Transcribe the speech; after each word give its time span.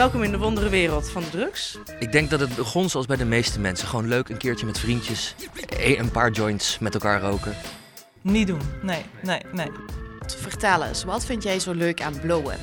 Welkom 0.00 0.22
in 0.22 0.30
de 0.30 0.38
wondere 0.38 0.68
wereld 0.68 1.10
van 1.10 1.22
de 1.22 1.30
drugs. 1.30 1.78
Ik 1.98 2.12
denk 2.12 2.30
dat 2.30 2.40
het 2.40 2.56
begon 2.56 2.88
zoals 2.88 3.06
bij 3.06 3.16
de 3.16 3.24
meeste 3.24 3.60
mensen. 3.60 3.88
Gewoon 3.88 4.08
leuk 4.08 4.28
een 4.28 4.36
keertje 4.36 4.66
met 4.66 4.78
vriendjes. 4.78 5.34
e- 5.68 5.96
Een 5.96 6.10
paar 6.10 6.30
joints 6.30 6.78
met 6.78 6.94
elkaar 6.94 7.20
roken. 7.20 7.54
Niet 8.20 8.46
doen. 8.46 8.60
Nee, 8.82 9.02
nee, 9.22 9.40
nee. 9.52 9.70
Vertel 10.26 10.84
eens, 10.84 11.04
wat 11.04 11.24
vind 11.24 11.42
jij 11.42 11.58
zo 11.58 11.72
leuk 11.72 12.02
aan 12.02 12.20
blowen? 12.20 12.56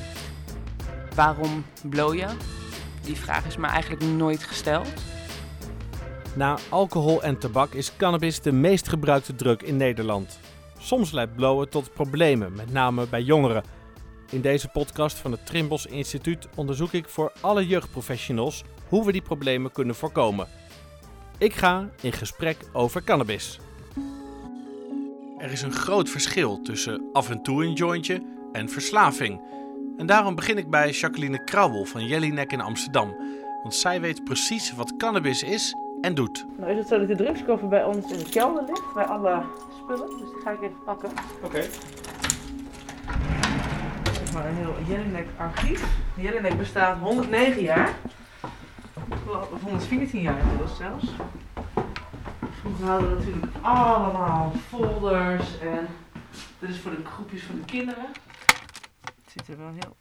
Waarom 1.14 1.64
blow 1.82 2.14
je? 2.14 2.26
Die 3.02 3.16
vraag 3.16 3.46
is 3.46 3.56
me 3.56 3.66
eigenlijk 3.66 4.04
nooit 4.04 4.42
gesteld. 4.42 4.88
Na 6.34 6.58
alcohol 6.68 7.22
en 7.22 7.38
tabak 7.38 7.72
is 7.72 7.96
cannabis 7.96 8.40
de 8.40 8.52
meest 8.52 8.88
gebruikte 8.88 9.34
drug 9.34 9.62
in 9.62 9.76
Nederland. 9.76 10.38
Soms 10.78 11.10
leidt 11.10 11.34
blowen 11.34 11.68
tot 11.68 11.92
problemen, 11.92 12.52
met 12.52 12.72
name 12.72 13.06
bij 13.06 13.22
jongeren. 13.22 13.62
In 14.30 14.40
deze 14.40 14.68
podcast 14.68 15.16
van 15.16 15.32
het 15.32 15.46
Trimbos 15.46 15.86
Instituut 15.86 16.48
onderzoek 16.54 16.92
ik 16.92 17.08
voor 17.08 17.32
alle 17.40 17.66
jeugdprofessionals 17.66 18.64
hoe 18.88 19.04
we 19.04 19.12
die 19.12 19.22
problemen 19.22 19.72
kunnen 19.72 19.94
voorkomen. 19.94 20.48
Ik 21.38 21.54
ga 21.54 21.88
in 22.00 22.12
gesprek 22.12 22.56
over 22.72 23.04
cannabis. 23.04 23.60
Er 25.38 25.50
is 25.50 25.62
een 25.62 25.72
groot 25.72 26.08
verschil 26.08 26.60
tussen 26.62 27.08
af 27.12 27.30
en 27.30 27.42
toe 27.42 27.64
een 27.64 27.72
jointje 27.72 28.22
en 28.52 28.68
verslaving. 28.68 29.40
En 29.96 30.06
daarom 30.06 30.34
begin 30.34 30.58
ik 30.58 30.70
bij 30.70 30.90
Jacqueline 30.90 31.44
Krauwel 31.44 31.84
van 31.84 32.06
Jellinek 32.06 32.52
in 32.52 32.60
Amsterdam. 32.60 33.16
Want 33.62 33.74
zij 33.74 34.00
weet 34.00 34.24
precies 34.24 34.74
wat 34.74 34.96
cannabis 34.96 35.42
is 35.42 35.74
en 36.00 36.14
doet. 36.14 36.46
Nou 36.56 36.70
is 36.70 36.78
het 36.78 36.88
zo 36.88 36.98
dat 36.98 37.08
de 37.08 37.16
drugskoffer 37.16 37.68
bij 37.68 37.84
ons 37.84 38.12
in 38.12 38.18
de 38.18 38.28
kelder 38.30 38.64
ligt, 38.64 38.94
bij 38.94 39.04
alle 39.04 39.42
spullen. 39.82 40.08
Dus 40.08 40.30
die 40.30 40.40
ga 40.44 40.50
ik 40.50 40.62
even 40.62 40.84
pakken. 40.84 41.10
Oké. 41.42 41.64
Zeg 44.28 44.36
maar 44.36 44.48
een 44.48 44.56
heel 44.56 44.74
Jelinek 44.86 45.28
archief. 45.36 45.84
Jelinek 46.14 46.58
bestaat 46.58 46.98
109 46.98 47.62
jaar. 47.62 47.94
Of 49.26 49.62
114 49.62 50.20
jaar 50.20 50.38
inmiddels 50.38 50.76
zelfs. 50.76 51.04
Vroeger 52.60 52.86
hadden 52.86 53.08
we 53.08 53.14
natuurlijk 53.24 53.46
allemaal 53.60 54.52
folders 54.68 55.58
en 55.58 55.86
dit 56.58 56.70
is 56.70 56.80
voor 56.80 56.90
de 56.90 57.04
groepjes 57.04 57.42
van 57.42 57.54
de 57.54 57.64
kinderen. 57.64 58.06
Het 59.04 59.32
ziet 59.32 59.48
er 59.48 59.58
wel 59.58 59.72
heel 59.78 59.96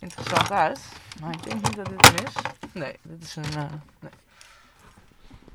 interessant 0.00 0.50
uit. 0.50 0.80
Maar 1.20 1.32
ik 1.32 1.42
denk 1.42 1.54
niet 1.54 1.76
dat 1.76 1.86
dit 1.86 2.06
hem 2.06 2.26
is. 2.26 2.32
Nee, 2.72 2.96
dit 3.02 3.22
is 3.22 3.36
een... 3.36 3.44
eh, 3.44 3.72
nee. 4.00 4.12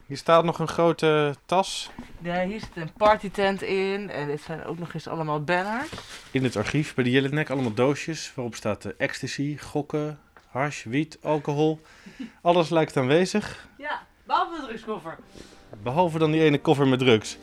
Hier 0.05 0.17
staat 0.17 0.43
nog 0.43 0.59
een 0.59 0.67
grote 0.67 1.35
tas 1.45 1.91
Ja, 2.23 2.45
hier 2.45 2.59
zit 2.59 2.69
een 2.75 2.93
partytent 2.97 3.61
in 3.61 4.09
en 4.09 4.27
dit 4.27 4.41
zijn 4.41 4.65
ook 4.65 4.79
nog 4.79 4.93
eens 4.93 5.07
allemaal 5.07 5.43
banners. 5.43 5.89
in 6.31 6.43
het 6.43 6.55
archief 6.55 6.93
bij 6.95 7.03
de 7.03 7.09
Jellinek. 7.11 7.49
Allemaal 7.49 7.73
doosjes 7.73 8.31
waarop 8.35 8.55
staat 8.55 8.85
eh, 8.85 8.91
ecstasy, 8.97 9.57
gokken, 9.57 10.19
hash, 10.49 10.83
wiet, 10.83 11.17
alcohol. 11.21 11.81
Alles 12.41 12.69
lijkt 12.69 12.97
aanwezig, 12.97 13.67
Ja, 13.77 14.07
behalve 14.25 14.59
de 14.61 14.65
drugskoffer. 14.67 15.17
behalve 15.83 16.17
dan 16.19 16.31
die 16.31 16.41
ene 16.43 16.59
koffer 16.61 16.87
met 16.87 16.99
drugs. 16.99 17.37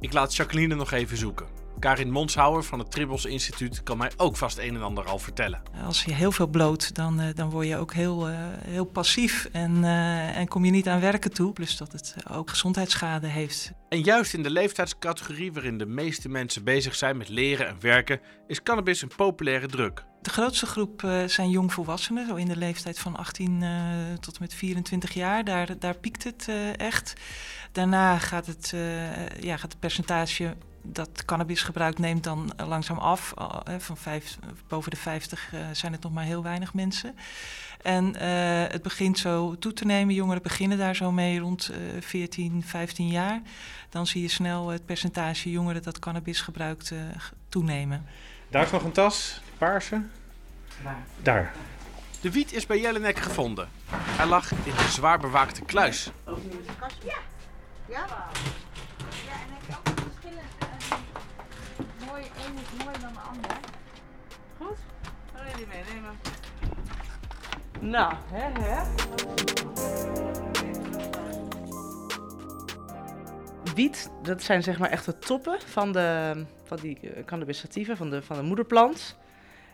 Ik 0.00 0.12
laat 0.12 0.36
Jacqueline 0.36 0.74
nog 0.74 0.92
even 0.92 1.16
zoeken. 1.16 1.46
Karin 1.78 2.10
Monshouwer 2.10 2.62
van 2.62 2.78
het 2.78 2.90
Tribbles 2.90 3.24
Instituut 3.24 3.82
kan 3.82 3.98
mij 3.98 4.10
ook 4.16 4.36
vast 4.36 4.58
een 4.58 4.74
en 4.74 4.82
ander 4.82 5.04
al 5.04 5.18
vertellen. 5.18 5.62
Als 5.84 6.04
je 6.04 6.14
heel 6.14 6.32
veel 6.32 6.46
bloot, 6.46 6.94
dan, 6.94 7.20
eh, 7.20 7.34
dan 7.34 7.50
word 7.50 7.66
je 7.66 7.76
ook 7.76 7.92
heel, 7.92 8.28
eh, 8.28 8.36
heel 8.64 8.84
passief 8.84 9.48
en, 9.52 9.84
eh, 9.84 10.36
en 10.36 10.48
kom 10.48 10.64
je 10.64 10.70
niet 10.70 10.88
aan 10.88 11.00
werken 11.00 11.32
toe. 11.32 11.52
Plus 11.52 11.76
dat 11.76 11.92
het 11.92 12.14
ook 12.30 12.50
gezondheidsschade 12.50 13.26
heeft. 13.26 13.72
En 13.88 14.00
juist 14.00 14.34
in 14.34 14.42
de 14.42 14.50
leeftijdscategorie 14.50 15.52
waarin 15.52 15.78
de 15.78 15.86
meeste 15.86 16.28
mensen 16.28 16.64
bezig 16.64 16.94
zijn 16.94 17.16
met 17.16 17.28
leren 17.28 17.66
en 17.68 17.76
werken, 17.80 18.20
is 18.46 18.62
cannabis 18.62 19.02
een 19.02 19.12
populaire 19.16 19.66
drug. 19.66 20.07
De 20.22 20.30
grootste 20.30 20.66
groep 20.66 21.02
eh, 21.02 21.24
zijn 21.24 21.50
jongvolwassenen, 21.50 22.26
zo 22.26 22.34
in 22.34 22.48
de 22.48 22.56
leeftijd 22.56 22.98
van 22.98 23.16
18 23.16 23.62
eh, 23.62 23.70
tot 24.20 24.34
en 24.34 24.42
met 24.42 24.54
24 24.54 25.14
jaar. 25.14 25.44
Daar, 25.44 25.78
daar 25.78 25.96
piekt 25.96 26.24
het 26.24 26.46
eh, 26.48 26.78
echt. 26.78 27.12
Daarna 27.72 28.18
gaat 28.18 28.46
het, 28.46 28.74
ja, 29.40 29.56
gaat 29.56 29.72
het 29.72 29.80
percentage 29.80 30.56
dat 30.92 31.24
cannabis 31.24 31.62
gebruikt 31.62 31.98
neemt 31.98 32.24
dan 32.24 32.52
langzaam 32.66 32.98
af. 32.98 33.34
Van 33.78 33.96
boven 34.68 34.90
de 34.90 34.96
50 34.96 35.52
eh, 35.52 35.60
zijn 35.72 35.92
het 35.92 36.02
nog 36.02 36.12
maar 36.12 36.24
heel 36.24 36.42
weinig 36.42 36.74
mensen. 36.74 37.14
En 37.82 38.16
het 38.70 38.82
begint 38.82 39.18
zo 39.18 39.58
toe 39.58 39.72
te 39.72 39.84
nemen. 39.84 40.14
Jongeren 40.14 40.42
beginnen 40.42 40.78
daar 40.78 40.96
zo 40.96 41.12
mee 41.12 41.38
rond 41.38 41.68
eh 41.68 42.02
14, 42.02 42.62
15 42.62 43.08
jaar. 43.08 43.42
Dan 43.90 44.06
zie 44.06 44.22
je 44.22 44.28
snel 44.28 44.68
het 44.68 44.86
percentage 44.86 45.50
jongeren 45.50 45.82
dat 45.82 45.98
cannabis 45.98 46.40
gebruikt 46.40 46.92
toenemen. 47.48 48.06
Daar 48.48 48.62
is 48.64 48.70
nog 48.70 48.82
een 48.84 48.92
tas, 48.92 49.40
paarse. 49.58 50.02
Waar? 50.82 51.02
Daar. 51.22 51.52
De 52.20 52.30
wiet 52.30 52.52
is 52.52 52.66
bij 52.66 52.80
Jellinek 52.80 53.18
gevonden. 53.18 53.68
Hij 53.90 54.26
lag 54.26 54.50
in 54.52 54.58
een 54.78 54.88
zwaar 54.88 55.18
bewaakte 55.18 55.62
kluis. 55.64 56.10
Ook 56.24 56.42
niet. 56.42 56.54
Ja? 57.04 57.14
Ja, 57.88 58.04
en 58.04 59.54
ik 59.60 59.66
heb 59.66 59.78
ook 59.88 59.98
verschillende. 60.10 60.42
eh, 60.58 62.06
mooi, 62.08 62.22
één 62.22 62.54
is 62.54 62.84
mooier 62.84 63.00
dan 63.00 63.12
de 63.12 63.20
ander. 63.20 63.50
Goed? 64.58 64.76
Ga 65.34 65.42
je 65.48 65.56
die 65.56 65.66
meenemen? 65.66 66.18
Nou, 67.80 68.14
hè, 68.30 68.62
hè? 68.62 68.82
Wiet, 73.78 74.10
dat 74.22 74.42
zijn 74.42 74.62
zeg 74.62 74.78
maar 74.78 74.90
echt 74.90 75.04
de 75.04 75.18
toppen 75.18 75.58
van, 75.66 75.92
de, 75.92 76.32
van 76.64 76.76
die 76.80 76.98
eh, 77.00 77.24
cannabis 77.24 77.58
sativa, 77.58 77.96
van 77.96 78.10
de, 78.10 78.22
van 78.22 78.36
de 78.36 78.42
moederplant. 78.42 79.16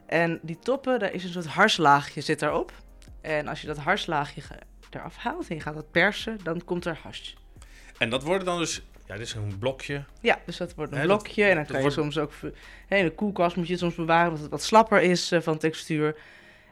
En 0.07 0.39
die 0.43 0.59
toppen, 0.59 0.99
daar 0.99 1.13
is 1.13 1.25
een 1.25 1.31
soort 1.31 1.47
harslaagje 1.47 2.21
zit 2.21 2.39
daarop. 2.39 2.73
En 3.21 3.49
als 3.49 3.61
je 3.61 3.67
dat 3.67 3.79
harslaagje 3.79 4.43
eraf 4.91 5.17
haalt 5.17 5.49
en 5.49 5.55
je 5.55 5.61
gaat 5.61 5.75
dat 5.75 5.91
persen, 5.91 6.39
dan 6.43 6.65
komt 6.65 6.85
er 6.85 6.99
hash. 7.03 7.33
En 7.99 8.11
dat 8.11 8.23
worden 8.23 8.45
dan 8.47 8.59
dus... 8.59 8.83
Ja, 9.07 9.17
dit 9.17 9.27
is 9.27 9.35
een 9.35 9.59
blokje. 9.59 10.05
Ja, 10.21 10.39
dus 10.47 10.57
dat 10.57 10.75
wordt 10.75 10.93
een 10.93 10.99
dat- 10.99 11.07
blokje. 11.07 11.45
en 11.45 11.55
dan 11.55 11.65
kan 11.67 11.75
je 11.77 11.81
wordt- 11.81 11.97
soms 11.97 12.19
ook... 12.19 12.33
hè, 12.87 12.97
in 12.97 13.05
de 13.05 13.11
koelkast 13.15 13.57
moet 13.57 13.67
je 13.67 13.73
het 13.73 13.81
soms 13.81 13.95
bewaren, 13.95 14.27
omdat 14.27 14.43
het 14.43 14.51
wat 14.51 14.63
slapper 14.63 15.01
is 15.03 15.33
eh, 15.33 15.41
van 15.41 15.59
textuur. 15.59 16.17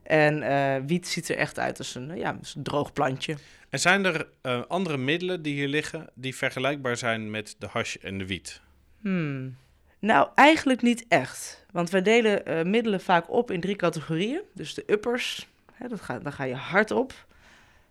En 0.03 0.43
eh, 0.43 0.83
wiet 0.87 1.09
ziet 1.09 1.29
er 1.29 1.37
echt 1.37 1.59
uit 1.59 1.79
als 1.79 1.95
een, 1.95 2.17
ja, 2.17 2.37
als 2.39 2.55
een 2.55 2.63
droog 2.63 2.93
plantje. 2.93 3.37
En 3.69 3.79
zijn 3.79 4.05
er 4.05 4.29
eh, 4.41 4.63
andere 4.69 4.97
middelen 4.97 5.43
die 5.43 5.55
hier 5.55 5.69
liggen 5.69 6.09
die 6.15 6.37
vergelijkbaar 6.37 6.97
zijn 6.97 7.31
met 7.31 7.57
de 7.59 7.67
hash 7.67 7.95
en 7.95 8.19
de 8.19 8.27
wiet? 8.27 8.61
Hmm. 9.01 9.57
Nou, 9.99 10.29
eigenlijk 10.35 10.83
niet 10.83 11.05
echt. 11.09 11.65
Want 11.71 11.91
wij 11.91 12.03
delen 12.03 12.47
eh, 12.47 12.65
middelen 12.65 13.01
vaak 13.01 13.31
op 13.31 13.51
in 13.51 13.61
drie 13.61 13.77
categorieën. 13.77 14.41
Dus 14.55 14.75
de 14.75 14.85
uppers, 14.87 15.49
hè, 15.73 15.89
dat 15.89 16.01
gaat, 16.01 16.23
daar 16.23 16.33
ga 16.33 16.45
je 16.45 16.55
hard 16.55 16.91
op. 16.91 17.27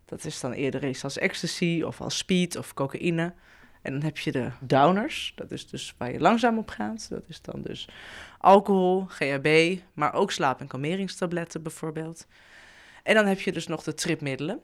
Dat 0.05 0.25
is 0.25 0.39
dan 0.39 0.51
eerder 0.51 0.83
eens 0.83 1.03
als 1.03 1.17
ecstasy 1.17 1.81
of 1.85 2.01
als 2.01 2.17
speed 2.17 2.55
of 2.55 2.73
cocaïne. 2.73 3.33
En 3.81 3.91
dan 3.91 4.01
heb 4.01 4.17
je 4.17 4.31
de 4.31 4.51
downers, 4.59 5.33
dat 5.35 5.51
is 5.51 5.67
dus 5.67 5.93
waar 5.97 6.11
je 6.11 6.19
langzaam 6.19 6.57
op 6.57 6.69
gaat. 6.69 7.09
Dat 7.09 7.23
is 7.27 7.41
dan 7.41 7.61
dus 7.61 7.87
alcohol, 8.37 9.05
GHB, 9.07 9.77
maar 9.93 10.13
ook 10.13 10.31
slaap- 10.31 10.59
en 10.59 10.67
kalmeringstabletten 10.67 11.63
bijvoorbeeld. 11.63 12.27
En 13.03 13.15
dan 13.15 13.25
heb 13.25 13.39
je 13.39 13.51
dus 13.51 13.67
nog 13.67 13.83
de 13.83 13.93
tripmiddelen. 13.93 14.59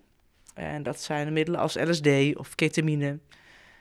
En 0.53 0.83
dat 0.83 1.01
zijn 1.01 1.25
de 1.25 1.31
middelen 1.31 1.59
als 1.59 1.75
LSD 1.75 2.07
of 2.35 2.55
ketamine. 2.55 3.19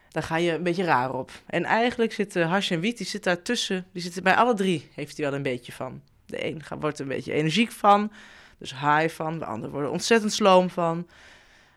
Daar 0.08 0.22
ga 0.22 0.36
je 0.36 0.52
een 0.52 0.62
beetje 0.62 0.84
raar 0.84 1.14
op. 1.14 1.30
En 1.46 1.64
eigenlijk 1.64 2.12
zitten 2.12 2.48
hash 2.48 2.70
en 2.70 2.80
wiet, 2.80 2.96
die 2.96 3.06
zitten 3.06 3.34
daartussen. 3.34 3.86
Die 3.92 4.02
zitten 4.02 4.22
bij 4.22 4.34
alle 4.34 4.54
drie, 4.54 4.91
heeft 4.94 5.16
hij 5.16 5.26
wel 5.26 5.34
een 5.34 5.42
beetje 5.42 5.72
van. 5.72 6.02
De 6.26 6.46
een 6.46 6.62
wordt 6.80 6.98
er 6.98 7.02
een 7.02 7.16
beetje 7.16 7.32
energiek 7.32 7.70
van, 7.70 8.12
dus 8.58 8.70
high 8.70 9.08
van. 9.08 9.38
De 9.38 9.44
ander 9.44 9.70
wordt 9.70 9.86
er 9.86 9.92
ontzettend 9.92 10.32
sloom 10.32 10.70
van. 10.70 11.06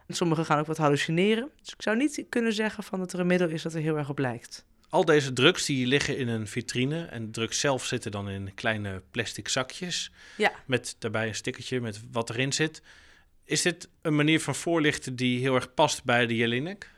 En 0.09 0.15
sommigen 0.15 0.45
gaan 0.45 0.59
ook 0.59 0.65
wat 0.65 0.77
hallucineren. 0.77 1.49
Dus 1.61 1.73
ik 1.73 1.81
zou 1.81 1.97
niet 1.97 2.25
kunnen 2.29 2.53
zeggen 2.53 2.83
van 2.83 2.99
dat 2.99 3.13
er 3.13 3.19
een 3.19 3.27
middel 3.27 3.49
is 3.49 3.61
dat 3.61 3.73
er 3.73 3.81
heel 3.81 3.97
erg 3.97 4.09
op 4.09 4.19
lijkt. 4.19 4.65
Al 4.89 5.05
deze 5.05 5.33
drugs 5.33 5.65
die 5.65 5.87
liggen 5.87 6.17
in 6.17 6.27
een 6.27 6.47
vitrine. 6.47 7.05
En 7.05 7.25
de 7.25 7.31
drugs 7.31 7.59
zelf 7.59 7.85
zitten 7.85 8.11
dan 8.11 8.29
in 8.29 8.53
kleine 8.55 9.01
plastic 9.11 9.47
zakjes. 9.47 10.11
Ja. 10.37 10.51
Met 10.65 10.95
daarbij 10.99 11.27
een 11.27 11.35
stickertje 11.35 11.81
met 11.81 12.01
wat 12.11 12.29
erin 12.29 12.53
zit. 12.53 12.81
Is 13.43 13.61
dit 13.61 13.89
een 14.01 14.15
manier 14.15 14.41
van 14.41 14.55
voorlichten 14.55 15.15
die 15.15 15.39
heel 15.39 15.55
erg 15.55 15.73
past 15.73 16.03
bij 16.03 16.25
de 16.25 16.35
Jellinek? 16.35 16.91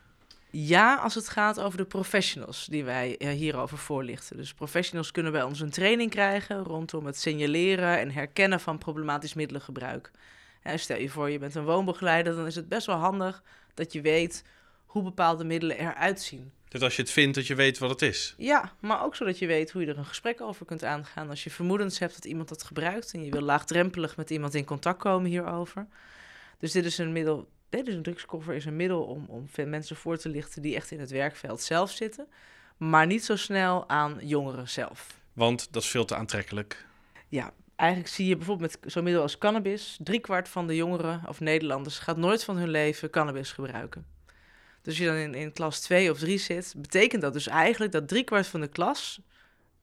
Ja, 0.49 0.95
als 0.95 1.15
het 1.15 1.29
gaat 1.29 1.59
over 1.59 1.77
de 1.77 1.85
professionals 1.85 2.65
die 2.65 2.83
wij 2.83 3.17
eh, 3.17 3.29
hierover 3.29 3.77
voorlichten. 3.77 4.37
Dus 4.37 4.53
professionals 4.53 5.11
kunnen 5.11 5.31
bij 5.31 5.43
ons 5.43 5.59
een 5.59 5.69
training 5.69 6.09
krijgen 6.09 6.63
rondom 6.63 7.05
het 7.05 7.19
signaleren 7.19 7.99
en 7.99 8.11
herkennen 8.11 8.59
van 8.59 8.77
problematisch 8.77 9.33
middelengebruik. 9.33 10.11
En 10.61 10.79
stel 10.79 10.97
je 10.97 11.09
voor, 11.09 11.29
je 11.29 11.39
bent 11.39 11.55
een 11.55 11.63
woonbegeleider, 11.63 12.35
dan 12.35 12.45
is 12.45 12.55
het 12.55 12.67
best 12.67 12.85
wel 12.85 12.95
handig 12.95 13.43
dat 13.73 13.93
je 13.93 14.01
weet 14.01 14.43
hoe 14.85 15.03
bepaalde 15.03 15.43
middelen 15.43 15.77
eruit 15.77 16.21
zien. 16.21 16.51
Dat 16.67 16.81
als 16.81 16.95
je 16.95 17.01
het 17.01 17.11
vindt, 17.11 17.35
dat 17.35 17.47
je 17.47 17.55
weet 17.55 17.77
wat 17.77 17.89
het 17.89 18.01
is. 18.01 18.35
Ja, 18.37 18.73
maar 18.79 19.03
ook 19.03 19.15
zodat 19.15 19.39
je 19.39 19.47
weet 19.47 19.71
hoe 19.71 19.81
je 19.81 19.87
er 19.87 19.97
een 19.97 20.05
gesprek 20.05 20.41
over 20.41 20.65
kunt 20.65 20.83
aangaan. 20.83 21.29
Als 21.29 21.43
je 21.43 21.49
vermoedens 21.49 21.99
hebt 21.99 22.13
dat 22.13 22.25
iemand 22.25 22.49
dat 22.49 22.63
gebruikt 22.63 23.13
en 23.13 23.23
je 23.23 23.31
wil 23.31 23.41
laagdrempelig 23.41 24.17
met 24.17 24.29
iemand 24.29 24.53
in 24.53 24.65
contact 24.65 24.99
komen 24.99 25.29
hierover. 25.29 25.87
Dus 26.57 26.71
dit 26.71 26.85
is 26.85 26.97
een 26.97 27.11
middel, 27.11 27.47
nee, 27.69 27.83
dus 27.83 27.93
een 27.93 28.03
drugskoffer 28.03 28.53
is 28.53 28.65
een 28.65 28.75
middel 28.75 29.03
om, 29.03 29.25
om 29.27 29.49
mensen 29.69 29.95
voor 29.95 30.17
te 30.17 30.29
lichten 30.29 30.61
die 30.61 30.75
echt 30.75 30.91
in 30.91 30.99
het 30.99 31.11
werkveld 31.11 31.61
zelf 31.61 31.91
zitten. 31.91 32.27
Maar 32.77 33.07
niet 33.07 33.25
zo 33.25 33.35
snel 33.35 33.89
aan 33.89 34.17
jongeren 34.21 34.69
zelf. 34.69 35.19
Want 35.33 35.73
dat 35.73 35.83
is 35.83 35.89
veel 35.89 36.05
te 36.05 36.15
aantrekkelijk. 36.15 36.85
Ja, 37.27 37.53
eigenlijk 37.81 38.13
zie 38.13 38.27
je 38.27 38.35
bijvoorbeeld 38.35 38.81
met 38.81 38.91
zo'n 38.91 39.03
middel 39.03 39.21
als 39.21 39.37
cannabis, 39.37 39.97
driekwart 40.03 40.49
van 40.49 40.67
de 40.67 40.75
jongeren 40.75 41.21
of 41.27 41.39
Nederlanders 41.39 41.99
gaat 41.99 42.17
nooit 42.17 42.43
van 42.43 42.57
hun 42.57 42.69
leven 42.69 43.09
cannabis 43.09 43.51
gebruiken. 43.51 44.05
Dus 44.81 44.93
als 44.93 44.97
je 44.97 45.05
dan 45.05 45.15
in, 45.15 45.33
in 45.33 45.53
klas 45.53 45.79
2 45.79 46.11
of 46.11 46.19
3 46.19 46.37
zit, 46.37 46.73
betekent 46.77 47.21
dat 47.21 47.33
dus 47.33 47.47
eigenlijk 47.47 47.91
dat 47.91 48.07
driekwart 48.07 48.47
van 48.47 48.61
de 48.61 48.67
klas 48.67 49.19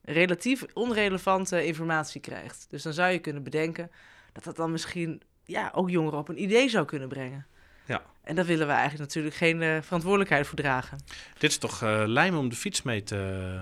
relatief 0.01 0.65
onrelevante 0.73 1.65
informatie 1.65 2.21
krijgt. 2.21 2.65
Dus 2.69 2.83
dan 2.83 2.93
zou 2.93 3.11
je 3.11 3.19
kunnen 3.19 3.43
bedenken 3.43 3.91
dat 4.33 4.43
dat 4.43 4.55
dan 4.55 4.71
misschien 4.71 5.21
ja, 5.45 5.71
ook 5.75 5.89
jongeren 5.89 6.19
op 6.19 6.29
een 6.29 6.41
idee 6.41 6.69
zou 6.69 6.85
kunnen 6.85 7.07
brengen. 7.07 7.45
Ja. 7.85 8.01
En 8.23 8.35
daar 8.35 8.45
willen 8.45 8.67
we 8.67 8.73
eigenlijk 8.73 9.01
natuurlijk 9.01 9.35
geen 9.35 9.61
eh, 9.61 9.77
verantwoordelijkheid 9.81 10.47
voor 10.47 10.57
dragen. 10.57 10.97
Dit 11.37 11.49
is 11.49 11.57
toch 11.57 11.81
eh 11.81 12.03
lijm 12.05 12.37
om 12.37 12.49
de 12.49 12.55
fiets 12.55 12.81
mee 12.81 13.03
te... 13.03 13.61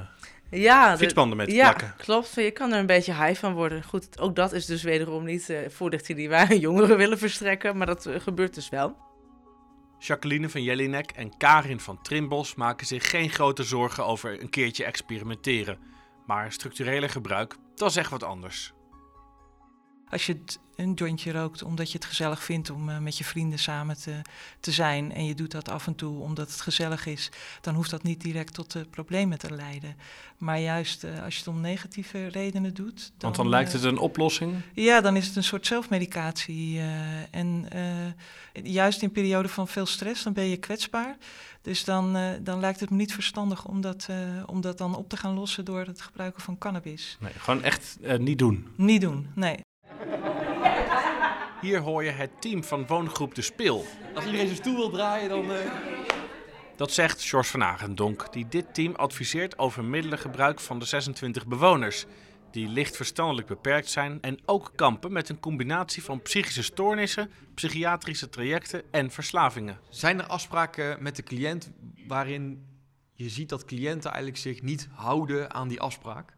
Ja, 0.52 0.92
de- 0.92 0.98
fietsbanden 0.98 1.38
mee 1.38 1.48
te 1.48 1.54
ja, 1.54 1.74
plakken. 1.74 1.94
klopt. 1.98 2.34
Je 2.36 2.52
kan 2.52 2.72
er 2.74 2.80
een 2.80 2.86
beetje 2.86 3.14
high 3.14 3.40
van 3.40 3.54
worden. 3.54 3.84
Goed, 3.84 4.20
ook 4.20 4.36
dat 4.36 4.52
is 4.54 4.66
dus 4.66 4.84
wederom 4.84 5.24
niet 5.24 5.50
eh 5.50 5.58
voorlichting 5.70 6.18
die 6.18 6.30
wij 6.30 6.48
aan 6.50 6.60
jongeren 6.60 6.98
willen 6.98 7.18
verstrekken, 7.18 7.78
maar 7.78 7.88
dat 7.88 8.06
eh, 8.06 8.20
gebeurt 8.20 8.54
dus 8.54 8.70
wel. 8.70 8.96
Jacqueline 10.00 10.50
van 10.50 10.64
Jellinek 10.64 11.12
en 11.12 11.38
Karin 11.38 11.80
van 11.80 12.02
Trimbos 12.02 12.56
maken 12.56 12.88
zich 12.88 13.10
geen 13.10 13.30
grote 13.30 13.64
zorgen 13.64 14.06
over 14.06 14.42
een 14.42 14.50
keertje 14.50 14.84
experimenteren. 14.84 15.78
Maar 16.26 16.52
structurele 16.52 17.10
gebruik, 17.10 17.56
dat 17.76 17.90
is 17.90 17.96
echt 17.96 18.10
wat 18.12 18.24
anders. 18.24 18.74
Als 20.10 20.26
je 20.26 20.38
een 20.76 20.94
jointje 20.94 21.32
rookt 21.32 21.64
omdat 21.64 21.92
je 21.92 21.98
het 21.98 22.08
gezellig 22.08 22.44
vindt 22.44 22.70
om 22.70 22.90
eh, 22.90 22.98
met 22.98 23.18
je 23.18 23.24
vrienden 23.24 23.60
samen 23.60 23.98
te, 24.02 24.22
te 24.60 24.72
zijn 24.72 25.12
en 25.14 25.26
je 25.26 25.36
doet 25.36 25.52
dat 25.52 25.70
af 25.70 25.88
en 25.88 25.96
toe 25.96 26.20
omdat 26.22 26.50
het 26.52 26.62
gezellig 26.62 27.06
is, 27.06 27.30
dan 27.62 27.76
hoeft 27.76 27.90
dat 27.90 28.04
niet 28.04 28.22
direct 28.22 28.54
tot 28.54 28.76
eh, 28.76 28.82
problemen 28.90 29.38
te 29.38 29.54
leiden. 29.56 29.96
Maar 30.38 30.60
juist 30.60 31.04
eh, 31.04 31.24
als 31.24 31.34
je 31.34 31.40
het 31.40 31.48
om 31.50 31.62
negatieve 31.62 32.28
redenen 32.28 32.74
doet. 32.74 33.12
Want 33.18 33.36
dan 33.36 33.50
lijkt 33.50 33.70
eh, 33.70 33.76
het 33.76 33.84
een 33.84 33.98
oplossing. 33.98 34.56
Ja, 34.74 35.02
dan 35.02 35.16
is 35.16 35.28
het 35.28 35.36
een 35.36 35.44
soort 35.44 35.68
zelfmedicatie. 35.68 36.78
eh, 36.80 37.36
en 37.36 37.66
eh, 37.72 38.64
juist 38.74 39.02
in 39.02 39.12
perioden 39.12 39.52
van 39.52 39.68
veel 39.68 39.86
stress, 39.86 40.24
dan 40.24 40.34
ben 40.34 40.46
je 40.50 40.58
kwetsbaar. 40.58 41.18
Dus 41.62 41.84
dan, 41.84 42.16
eh, 42.16 42.30
dan 42.42 42.60
lijkt 42.60 42.80
het 42.80 42.90
me 42.90 42.96
niet 42.96 43.14
verstandig 43.14 43.66
om 43.66 43.82
dat, 43.82 44.08
eh, 44.10 44.18
om 44.46 44.62
dat 44.62 44.78
dan 44.78 44.96
op 44.96 45.10
te 45.10 45.18
gaan 45.18 45.34
lossen 45.34 45.66
door 45.66 45.86
het 45.86 46.02
gebruiken 46.02 46.42
van 46.42 46.58
cannabis. 46.58 47.18
Nee, 47.20 47.32
gewoon 47.38 47.64
echt 47.64 47.98
eh, 48.02 48.18
niet 48.20 48.38
doen. 48.40 48.68
Niet 48.76 49.02
doen, 49.02 49.28
nee. 49.36 49.60
Hier 51.62 51.80
hoor 51.80 52.04
je 52.04 52.10
het 52.10 52.42
team 52.42 52.64
van 52.64 52.88
woongroep 52.88 53.36
De 53.36 53.42
Spil. 53.42 53.86
Als 54.16 54.26
iedereen 54.26 54.46
zijn 54.48 54.58
stoel 54.60 54.76
wil 54.76 54.90
draaien, 54.90 55.30
dan... 55.30 55.52
eh, 55.52 55.72
Dat 56.76 56.92
zegt 56.92 57.24
George 57.24 57.50
van 57.50 57.64
Agendonk, 57.64 58.34
die 58.34 58.48
dit 58.48 58.74
team 58.74 58.96
adviseert 58.96 59.58
over 59.60 59.84
middelengebruik 59.84 60.60
van 60.60 60.80
de 60.80 60.86
26 60.86 61.48
bewoners. 61.48 62.06
Die 62.52 62.68
licht 62.68 62.96
verstandelijk 62.96 63.48
beperkt 63.48 63.90
zijn 63.90 64.18
en 64.22 64.40
ook 64.46 64.72
kampen 64.76 65.12
met 65.12 65.30
een 65.30 65.40
combinatie 65.40 66.04
van 66.04 66.22
psychische 66.22 66.64
stoornissen, 66.64 67.32
psychiatrische 67.54 68.30
trajecten 68.30 68.82
en 68.92 69.12
verslavingen. 69.12 69.80
Zijn 69.90 70.20
er 70.20 70.26
afspraken 70.26 71.04
met 71.04 71.16
de 71.16 71.24
cliënt 71.24 71.72
waarin 72.08 72.66
je 73.14 73.30
ziet 73.30 73.50
dat 73.50 73.66
cliënten 73.66 74.10
eigenlijk 74.12 74.42
zich 74.42 74.62
niet 74.62 74.88
houden 74.94 75.54
aan 75.54 75.68
die 75.68 75.82
afspraak? 75.82 76.37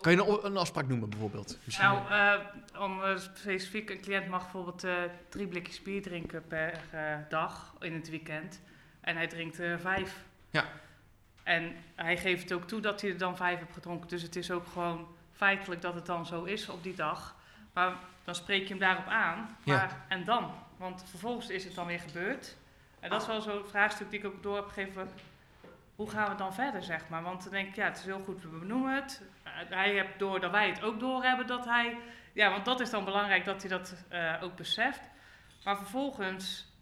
Kan 0.00 0.12
je 0.12 0.22
een, 0.22 0.44
een 0.44 0.56
afspraak 0.56 0.88
noemen 0.88 1.10
bijvoorbeeld? 1.10 1.58
Misschien 1.64 1.86
Nou, 1.86 2.10
eh, 2.10 2.80
om 2.82 3.04
eh, 3.04 3.16
specifiek, 3.16 3.90
een 3.90 4.00
cliënt 4.00 4.28
mag 4.28 4.42
bijvoorbeeld 4.42 4.84
eh, 4.84 4.94
drie 5.28 5.46
blikjes 5.46 5.82
bier 5.82 6.02
drinken 6.02 6.46
per 6.46 6.80
dag 7.28 7.74
in 7.80 7.94
het 7.94 8.10
weekend. 8.10 8.60
En 9.00 9.16
hij 9.16 9.26
drinkt 9.26 9.58
er 9.58 9.80
vijf. 9.80 10.24
Ja. 10.50 10.64
En 11.42 11.74
hij 11.94 12.16
geeft 12.16 12.52
ook 12.52 12.68
toe 12.68 12.80
dat 12.80 13.00
hij 13.00 13.10
er 13.10 13.18
dan 13.18 13.36
vijf 13.36 13.58
heeft 13.58 13.72
gedronken. 13.72 14.08
Dus 14.08 14.22
het 14.22 14.36
is 14.36 14.50
ook 14.50 14.66
gewoon 14.66 15.06
feitelijk 15.32 15.82
dat 15.82 15.94
het 15.94 16.06
dan 16.06 16.26
zo 16.26 16.44
is 16.44 16.68
op 16.68 16.82
die 16.82 16.94
dag. 16.94 17.36
Maar 17.72 17.92
dan 18.24 18.34
spreek 18.34 18.62
je 18.62 18.68
hem 18.68 18.78
daarop 18.78 19.06
aan. 19.06 19.56
Ja. 19.64 20.04
En 20.08 20.24
dan? 20.24 20.50
Want 20.76 21.04
vervolgens 21.10 21.48
is 21.48 21.64
het 21.64 21.74
dan 21.74 21.86
weer 21.86 22.00
gebeurd. 22.00 22.56
En 23.00 23.10
dat 23.10 23.20
is 23.20 23.26
wel 23.26 23.40
zo'n 23.40 23.66
vraagstuk 23.66 24.10
die 24.10 24.18
ik 24.18 24.26
ook 24.26 24.42
door 24.42 24.56
heb 24.56 24.66
gegeven. 24.66 25.08
Hoe 25.96 26.10
gaan 26.10 26.30
we 26.30 26.36
dan 26.36 26.54
verder, 26.54 26.82
zeg 26.82 27.08
maar? 27.08 27.22
Want 27.22 27.42
dan 27.42 27.52
denk 27.52 27.68
ik, 27.68 27.74
ja, 27.74 27.84
het 27.84 27.98
is 27.98 28.04
heel 28.04 28.22
goed, 28.24 28.42
we 28.42 28.48
benoemen 28.48 28.94
het. 28.94 29.22
Eh, 29.60 29.68
hij 29.68 29.94
hebt 29.94 30.18
door 30.18 30.40
dat 30.40 30.50
wij 30.50 30.68
het 30.68 30.82
ook 30.82 31.00
doorhebben 31.00 31.46
dat 31.46 31.64
hij... 31.64 31.98
Ja, 32.32 32.50
want 32.50 32.64
dat 32.64 32.80
is 32.80 32.90
dan 32.90 33.04
belangrijk 33.04 33.44
dat 33.44 33.60
hij 33.60 33.70
dat 33.70 34.04
eh, 34.08 34.34
ook 34.42 34.56
beseft. 34.56 35.00
Maar 35.64 35.76
vervolgens 35.76 36.72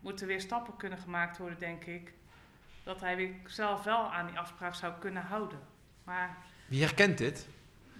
moeten 0.00 0.26
weer 0.26 0.40
stappen 0.40 0.76
kunnen 0.76 0.98
gemaakt 0.98 1.38
worden, 1.38 1.58
denk 1.58 1.84
ik. 1.84 2.12
Dat 2.82 3.00
hij 3.00 3.16
weer 3.16 3.34
zelf 3.46 3.82
wel 3.82 4.12
aan 4.12 4.26
die 4.26 4.38
afspraak 4.38 4.74
zou 4.74 4.92
kunnen 4.98 5.22
houden. 5.22 5.58
Maar 6.04 6.36
Wie 6.66 6.82
herkent 6.82 7.18
dit? 7.18 7.48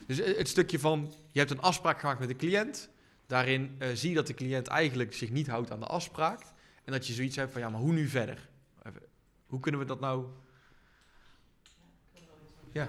Dus 0.07 0.21
eh, 0.21 0.37
het 0.37 0.49
stukje 0.49 0.79
van, 0.79 1.13
je 1.33 1.39
hebt 1.39 1.51
een 1.51 1.61
afspraak 1.61 2.01
gemaakt 2.01 2.19
met 2.19 2.29
de 2.29 2.37
cliënt. 2.37 2.91
Daarin 3.27 3.77
eh, 3.79 3.89
zie 3.95 4.09
je 4.09 4.15
dat 4.15 4.27
de 4.27 4.35
cliënt 4.35 4.67
eigenlijk 4.67 5.15
zich 5.15 5.31
niet 5.31 5.47
houdt 5.47 5.71
aan 5.71 5.81
de 5.81 5.87
afspraak. 5.87 6.43
En 6.85 6.93
dat 6.93 7.07
je 7.07 7.13
zoiets 7.13 7.37
hebt 7.37 7.53
van, 7.53 7.61
ja, 7.61 7.69
maar 7.69 7.81
hoe 7.81 7.93
nu 7.93 8.09
verder? 8.09 8.49
Even, 8.87 9.03
Hoe 9.47 9.61
kunnen 9.61 9.81
we 9.81 9.87
dat 9.87 10.01
nou... 10.01 10.27
Ja, 12.73 12.89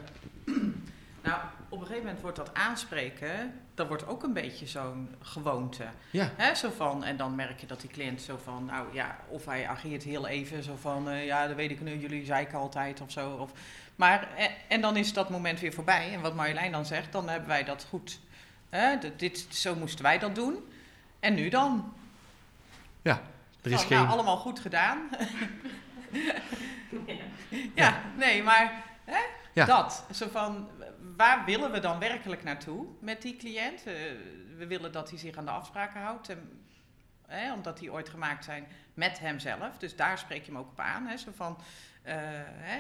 Nou, 1.24 1.42
op 1.70 1.80
een 1.80 1.86
gegeven 1.86 2.06
moment 2.06 2.22
wordt 2.22 2.38
dat 2.38 2.54
aanspreken, 2.54 3.62
dat 3.74 3.88
wordt 3.88 4.08
ook 4.08 4.24
een 4.24 4.34
beetje 4.34 4.68
zo'n 4.68 5.16
gewoonte. 5.22 5.86
ja. 6.12 6.32
Hè, 6.36 6.56
zo 6.56 6.70
van, 6.70 7.04
en 7.04 7.18
dan 7.18 7.36
merk 7.36 7.60
je 7.60 7.68
dat 7.68 7.82
die 7.82 7.90
cliënt 7.90 8.22
zo 8.22 8.40
van, 8.44 8.66
nou 8.66 8.94
ja, 8.94 9.18
of 9.28 9.46
hij 9.46 9.68
ageert 9.68 10.04
heel 10.04 10.28
even, 10.28 10.64
zo 10.64 10.76
van, 10.82 11.10
eh, 11.10 11.26
ja, 11.26 11.48
dat 11.48 11.56
weet 11.56 11.72
ik 11.72 11.82
nu, 11.82 11.98
jullie 11.98 12.26
zeiken 12.26 12.58
altijd 12.58 13.02
of 13.02 13.12
zo. 13.12 13.32
Of, 13.32 13.52
maar, 13.96 14.28
en, 14.38 14.52
en 14.68 14.82
dan 14.82 14.98
is 14.98 15.14
dat 15.14 15.30
moment 15.30 15.60
weer 15.60 15.74
voorbij. 15.74 16.14
En 16.14 16.22
wat 16.22 16.36
Marjolein 16.36 16.72
dan 16.72 16.86
zegt, 16.86 17.12
dan 17.12 17.30
hebben 17.30 17.50
wij 17.50 17.64
dat 17.64 17.86
goed. 17.90 18.20
Hè, 18.70 18.98
dit, 18.98 19.20
dit, 19.20 19.46
zo 19.50 19.76
moesten 19.76 20.04
wij 20.04 20.20
dat 20.20 20.36
doen. 20.36 20.58
En 21.20 21.34
nu 21.34 21.50
dan? 21.50 21.94
Er 23.62 23.72
is 23.72 23.78
Van, 23.78 23.88
geen... 23.88 23.98
Nou, 23.98 24.10
allemaal 24.10 24.38
goed 24.38 24.60
gedaan. 24.60 25.10
ja, 27.76 28.02
nee, 28.18 28.44
maar 28.44 28.84
hè, 29.06 29.20
Ja. 29.54 29.66
dat. 29.66 30.06
Zo 30.14 30.28
van, 30.32 30.70
waar 31.16 31.46
willen 31.46 31.72
we 31.72 31.80
dan 31.80 32.00
werkelijk 32.00 32.44
naartoe 32.44 32.86
met 33.00 33.22
die 33.22 33.36
cliënt? 33.38 33.84
Eh, 33.86 33.94
we 34.58 34.68
willen 34.68 34.92
dat 34.92 35.10
hij 35.10 35.20
zich 35.20 35.38
aan 35.38 35.46
de 35.46 35.52
afspraken 35.52 36.02
houdt. 36.02 36.30
En, 36.30 36.66
hè, 37.28 37.54
omdat 37.54 37.78
die 37.78 37.92
ooit 37.92 38.10
gemaakt 38.10 38.44
zijn 38.44 38.68
met 38.94 39.20
hemzelf. 39.20 39.78
Dus 39.78 39.96
daar 39.96 40.18
spreek 40.18 40.46
je 40.46 40.52
hem 40.52 40.60
ook 40.60 40.70
op 40.70 40.80
aan. 40.80 41.08
Hè, 41.08 41.18
zo 41.18 41.32
van, 41.36 41.58
eh, 42.02 42.16
hè, 42.46 42.80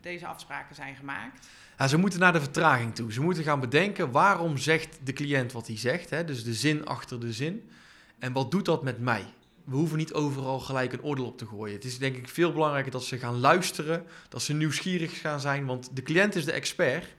deze 0.00 0.26
afspraken 0.26 0.74
zijn 0.74 0.96
gemaakt. 0.96 1.46
Ja, 1.78 1.86
ze 1.88 1.96
moeten 1.96 2.20
naar 2.20 2.32
de 2.32 2.40
vertraging 2.40 2.94
toe. 2.94 3.12
Ze 3.12 3.20
moeten 3.20 3.44
gaan 3.44 3.60
bedenken 3.60 4.10
waarom 4.10 4.56
zegt 4.58 4.98
de 5.06 5.12
cliënt 5.12 5.52
wat 5.52 5.66
hij 5.66 5.78
zegt. 5.78 6.10
Hè? 6.10 6.24
Dus 6.24 6.44
de 6.44 6.54
zin 6.54 6.86
achter 6.86 7.20
de 7.20 7.32
zin. 7.32 7.70
En 8.18 8.32
wat 8.32 8.50
doet 8.50 8.64
dat 8.64 8.82
met 8.82 8.98
mij? 9.00 9.24
We 9.64 9.76
hoeven 9.76 9.98
niet 9.98 10.12
overal 10.12 10.60
gelijk 10.60 10.92
een 10.92 11.02
oordeel 11.02 11.26
op 11.26 11.38
te 11.38 11.46
gooien. 11.46 11.74
Het 11.74 11.84
is 11.84 11.98
denk 11.98 12.16
ik 12.16 12.28
veel 12.28 12.52
belangrijker 12.52 12.92
dat 12.92 13.04
ze 13.04 13.18
gaan 13.18 13.40
luisteren. 13.40 14.06
Dat 14.28 14.42
ze 14.42 14.54
nieuwsgierig 14.54 15.20
gaan 15.20 15.40
zijn. 15.40 15.66
Want 15.66 15.96
de 15.96 16.02
cliënt 16.02 16.34
is 16.34 16.44
de 16.44 16.52
expert. 16.52 17.14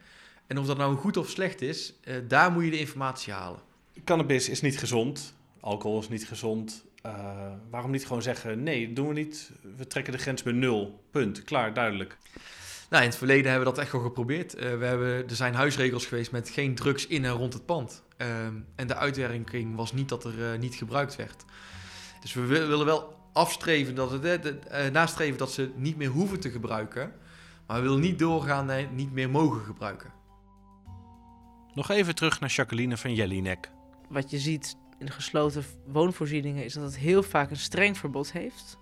En 0.48 0.60
of 0.60 0.66
dat 0.66 0.78
nou 0.78 0.96
goed 0.96 1.18
of 1.18 1.30
slecht 1.30 1.62
is, 1.62 1.94
eh, 2.04 2.16
daar 2.28 2.52
moet 2.52 2.64
je 2.64 2.72
de 2.72 2.80
informatie 2.80 3.34
halen. 3.34 3.60
Cannabis 4.04 4.50
is 4.50 4.62
niet 4.62 4.78
gezond, 4.78 5.34
alcohol 5.60 6.00
is 6.00 6.10
niet 6.10 6.28
gezond. 6.28 6.86
Eh, 7.02 7.52
waarom 7.70 7.92
niet 7.92 8.06
gewoon 8.06 8.22
zeggen, 8.22 8.64
nee, 8.64 8.94
doen 8.94 9.08
we 9.08 9.14
niet. 9.14 9.52
We 9.78 9.88
trekken 9.88 10.14
de 10.14 10.20
grens 10.20 10.44
bij 10.44 10.54
nul. 10.54 11.04
Punt. 11.12 11.44
Klaar, 11.44 11.74
duidelijk. 11.74 12.18
Nou, 12.90 13.04
in 13.04 13.10
het 13.10 13.18
verleden 13.18 13.52
hebben 13.52 13.68
we 13.68 13.76
dat 13.76 13.84
echt 13.84 13.92
wel 13.92 14.02
geprobeerd. 14.02 14.56
Eh, 14.56 14.78
we 14.78 14.86
hebben, 14.86 15.30
er 15.30 15.36
zijn 15.36 15.54
huisregels 15.54 16.06
geweest 16.06 16.32
met 16.32 16.50
geen 16.50 16.76
drugs 16.76 17.08
in 17.08 17.26
en 17.26 17.32
rond 17.32 17.54
het 17.54 17.66
pand. 17.66 18.04
Ehm, 18.18 18.54
en 18.76 18.88
de 18.88 18.96
uitwerking 18.96 19.76
was 19.76 19.94
niet 19.94 20.10
dat 20.10 20.24
er 20.24 20.58
niet 20.60 20.76
gebruikt 20.76 21.16
werd. 21.16 21.46
Dus 22.24 22.34
we 22.34 22.46
wi- 22.46 22.66
willen 22.66 22.86
wel 22.86 23.18
afstreven 23.34 23.96
dat 23.96 24.12
het, 24.12 24.24
eh, 24.26 24.86
eh, 24.86 24.94
nastreven 24.94 25.38
dat 25.38 25.52
ze 25.52 25.72
niet 25.76 25.98
meer 25.98 26.10
hoeven 26.10 26.40
te 26.40 26.50
gebruiken. 26.52 27.14
Maar 27.68 27.78
we 27.78 27.84
willen 27.84 28.00
niet 28.02 28.20
doorgaan 28.20 28.66
naar 28.66 28.92
niet 28.92 29.12
meer 29.12 29.30
mogen 29.30 29.62
gebruiken. 29.62 30.12
Nog 31.74 31.90
even 31.90 32.16
terug 32.16 32.40
naar 32.40 32.50
Jacqueline 32.50 32.98
van 32.98 33.14
Jellinek. 33.14 33.70
Wat 34.10 34.30
je 34.30 34.40
ziet 34.40 34.76
in 35.00 35.06
de 35.06 35.12
gesloten 35.12 35.64
woonvoorzieningen 35.86 36.64
is 36.64 36.74
dat 36.74 36.84
het 36.84 36.98
heel 36.98 37.24
vaak 37.24 37.50
een 37.50 37.58
streng 37.58 37.98
verbod 37.98 38.32
heeft, 38.32 38.78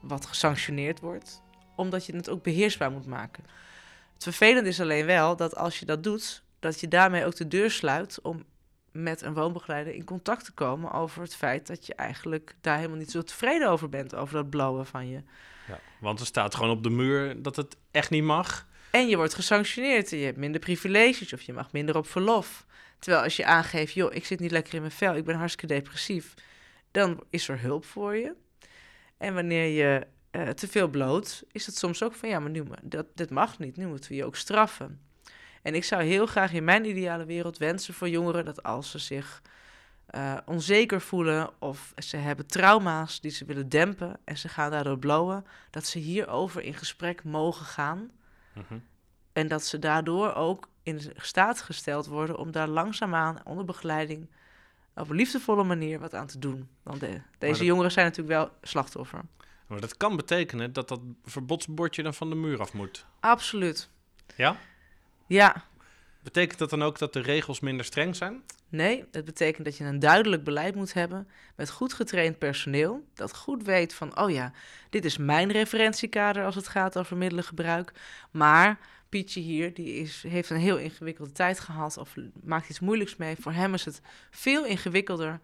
wat 0.00 0.26
gesanctioneerd 0.26 1.00
wordt, 1.00 1.42
omdat 1.76 2.06
je 2.06 2.16
het 2.16 2.28
ook 2.30 2.42
beheersbaar 2.42 2.90
moet 2.90 3.06
maken. 3.06 3.44
Het 4.14 4.22
vervelende 4.22 4.68
is 4.68 4.80
alleen 4.80 5.06
wel 5.06 5.36
dat 5.36 5.56
als 5.56 5.78
je 5.78 5.84
dat 5.86 6.02
doet, 6.02 6.42
dat 6.58 6.80
je 6.80 6.88
daarmee 6.88 7.24
ook 7.24 7.36
de 7.36 7.48
deur 7.48 7.70
sluit 7.70 8.20
om 8.22 8.44
met 9.02 9.22
een 9.22 9.34
woonbegeleider 9.34 9.94
in 9.94 10.04
contact 10.04 10.44
te 10.44 10.52
komen 10.52 10.92
over 10.92 11.22
het 11.22 11.34
feit 11.34 11.66
dat 11.66 11.86
je 11.86 11.94
eigenlijk 11.94 12.54
daar 12.60 12.76
helemaal 12.76 12.98
niet 12.98 13.10
zo 13.10 13.22
tevreden 13.22 13.68
over 13.68 13.88
bent, 13.88 14.14
over 14.14 14.34
dat 14.34 14.50
blowen 14.50 14.86
van 14.86 15.08
je. 15.08 15.22
Ja, 15.68 15.80
want 16.00 16.20
er 16.20 16.26
staat 16.26 16.54
gewoon 16.54 16.70
op 16.70 16.82
de 16.82 16.90
muur 16.90 17.42
dat 17.42 17.56
het 17.56 17.76
echt 17.90 18.10
niet 18.10 18.22
mag. 18.22 18.66
En 18.90 19.08
je 19.08 19.16
wordt 19.16 19.34
gesanctioneerd 19.34 20.12
en 20.12 20.18
je 20.18 20.24
hebt 20.24 20.36
minder 20.36 20.60
privileges 20.60 21.32
of 21.32 21.42
je 21.42 21.52
mag 21.52 21.72
minder 21.72 21.96
op 21.96 22.08
verlof. 22.08 22.66
Terwijl 22.98 23.22
als 23.24 23.36
je 23.36 23.44
aangeeft, 23.44 23.92
joh, 23.92 24.14
ik 24.14 24.24
zit 24.24 24.40
niet 24.40 24.50
lekker 24.50 24.74
in 24.74 24.80
mijn 24.80 24.92
vel, 24.92 25.14
ik 25.14 25.24
ben 25.24 25.36
hartstikke 25.36 25.74
depressief, 25.74 26.34
dan 26.90 27.22
is 27.30 27.48
er 27.48 27.60
hulp 27.60 27.84
voor 27.84 28.16
je. 28.16 28.34
En 29.16 29.34
wanneer 29.34 29.66
je 29.66 30.06
eh, 30.30 30.48
te 30.48 30.68
veel 30.68 30.88
bloot, 30.88 31.42
is 31.52 31.66
het 31.66 31.76
soms 31.76 32.02
ook 32.02 32.14
van, 32.14 32.28
ja, 32.28 32.38
maar 32.38 32.50
nu, 32.50 32.64
dat, 32.82 33.06
dit 33.14 33.30
mag 33.30 33.58
niet, 33.58 33.76
nu 33.76 33.86
moeten 33.86 34.10
we 34.10 34.16
je 34.16 34.24
ook 34.24 34.36
straffen. 34.36 35.00
En 35.62 35.74
ik 35.74 35.84
zou 35.84 36.02
heel 36.02 36.26
graag 36.26 36.52
in 36.52 36.64
mijn 36.64 36.84
ideale 36.84 37.24
wereld 37.24 37.58
wensen 37.58 37.94
voor 37.94 38.08
jongeren 38.08 38.44
dat 38.44 38.62
als 38.62 38.90
ze 38.90 38.98
zich 38.98 39.42
eh, 40.06 40.36
onzeker 40.46 41.00
voelen 41.00 41.50
of 41.58 41.92
ze 41.96 42.16
hebben 42.16 42.46
trauma's 42.46 43.20
die 43.20 43.30
ze 43.30 43.44
willen 43.44 43.68
dempen 43.68 44.16
en 44.24 44.38
ze 44.38 44.48
gaan 44.48 44.70
daardoor 44.70 44.98
blowen, 44.98 45.46
dat 45.70 45.86
ze 45.86 45.98
hierover 45.98 46.62
in 46.62 46.74
gesprek 46.74 47.24
mogen 47.24 47.66
gaan. 47.66 48.10
Mhm. 48.52 48.78
En 49.32 49.48
dat 49.48 49.64
ze 49.64 49.78
daardoor 49.78 50.34
ook 50.34 50.68
in 50.82 51.00
staat 51.16 51.60
gesteld 51.60 52.06
worden 52.06 52.38
om 52.38 52.50
daar 52.52 52.68
langzaamaan 52.68 53.40
onder 53.44 53.64
begeleiding 53.64 54.30
op 54.94 55.10
een 55.10 55.16
liefdevolle 55.16 55.64
manier 55.64 55.98
wat 55.98 56.14
aan 56.14 56.26
te 56.26 56.38
doen. 56.38 56.68
Want 56.82 57.00
de- 57.00 57.20
deze 57.38 57.58
dat- 57.58 57.66
jongeren 57.66 57.90
zijn 57.92 58.06
natuurlijk 58.06 58.36
wel 58.38 58.50
slachtoffer. 58.62 59.20
Maar 59.66 59.80
dat 59.80 59.96
kan 59.96 60.16
betekenen 60.16 60.72
dat 60.72 60.88
dat 60.88 61.00
verbodsbordje 61.24 62.02
dan 62.02 62.14
van 62.14 62.28
de 62.28 62.34
muur 62.36 62.60
af 62.60 62.72
moet. 62.72 63.06
Absoluut. 63.20 63.88
Ja? 64.36 64.56
Ja, 65.28 65.64
Betekent 66.22 66.58
dat 66.58 66.70
dan 66.70 66.82
ook 66.82 66.98
dat 66.98 67.12
de 67.12 67.20
regels 67.20 67.60
minder 67.60 67.84
streng 67.84 68.16
zijn? 68.16 68.42
nee, 68.68 69.04
het 69.12 69.24
betekent 69.24 69.64
dat 69.64 69.76
je 69.76 69.84
een 69.84 69.98
duidelijk 69.98 70.44
beleid 70.44 70.74
moet 70.74 70.92
hebben 70.92 71.28
met 71.56 71.70
goed 71.70 71.92
getraind 71.92 72.38
personeel. 72.38 73.04
Dat 73.14 73.36
goed 73.36 73.62
weet 73.62 73.94
van, 73.94 74.18
oh 74.20 74.30
ja, 74.30 74.52
dit 74.90 75.04
is 75.04 75.16
mijn 75.16 75.52
referentiekader 75.52 76.44
als 76.44 76.54
het 76.54 76.68
gaat 76.68 76.98
over 76.98 77.16
middelengebruik. 77.16 77.92
Maar 78.30 78.78
Pietje 79.08 79.40
hier, 79.40 79.74
die 79.74 79.94
is, 79.94 80.22
heeft 80.28 80.50
een 80.50 80.56
heel 80.56 80.78
ingewikkelde 80.78 81.32
tijd 81.32 81.60
gehad 81.60 81.96
of 81.96 82.14
maakt 82.42 82.68
iets 82.68 82.80
moeilijks 82.80 83.16
mee. 83.16 83.36
Voor 83.40 83.52
hem 83.52 83.74
is 83.74 83.84
het 83.84 84.00
veel 84.30 84.64
ingewikkelder 84.64 85.40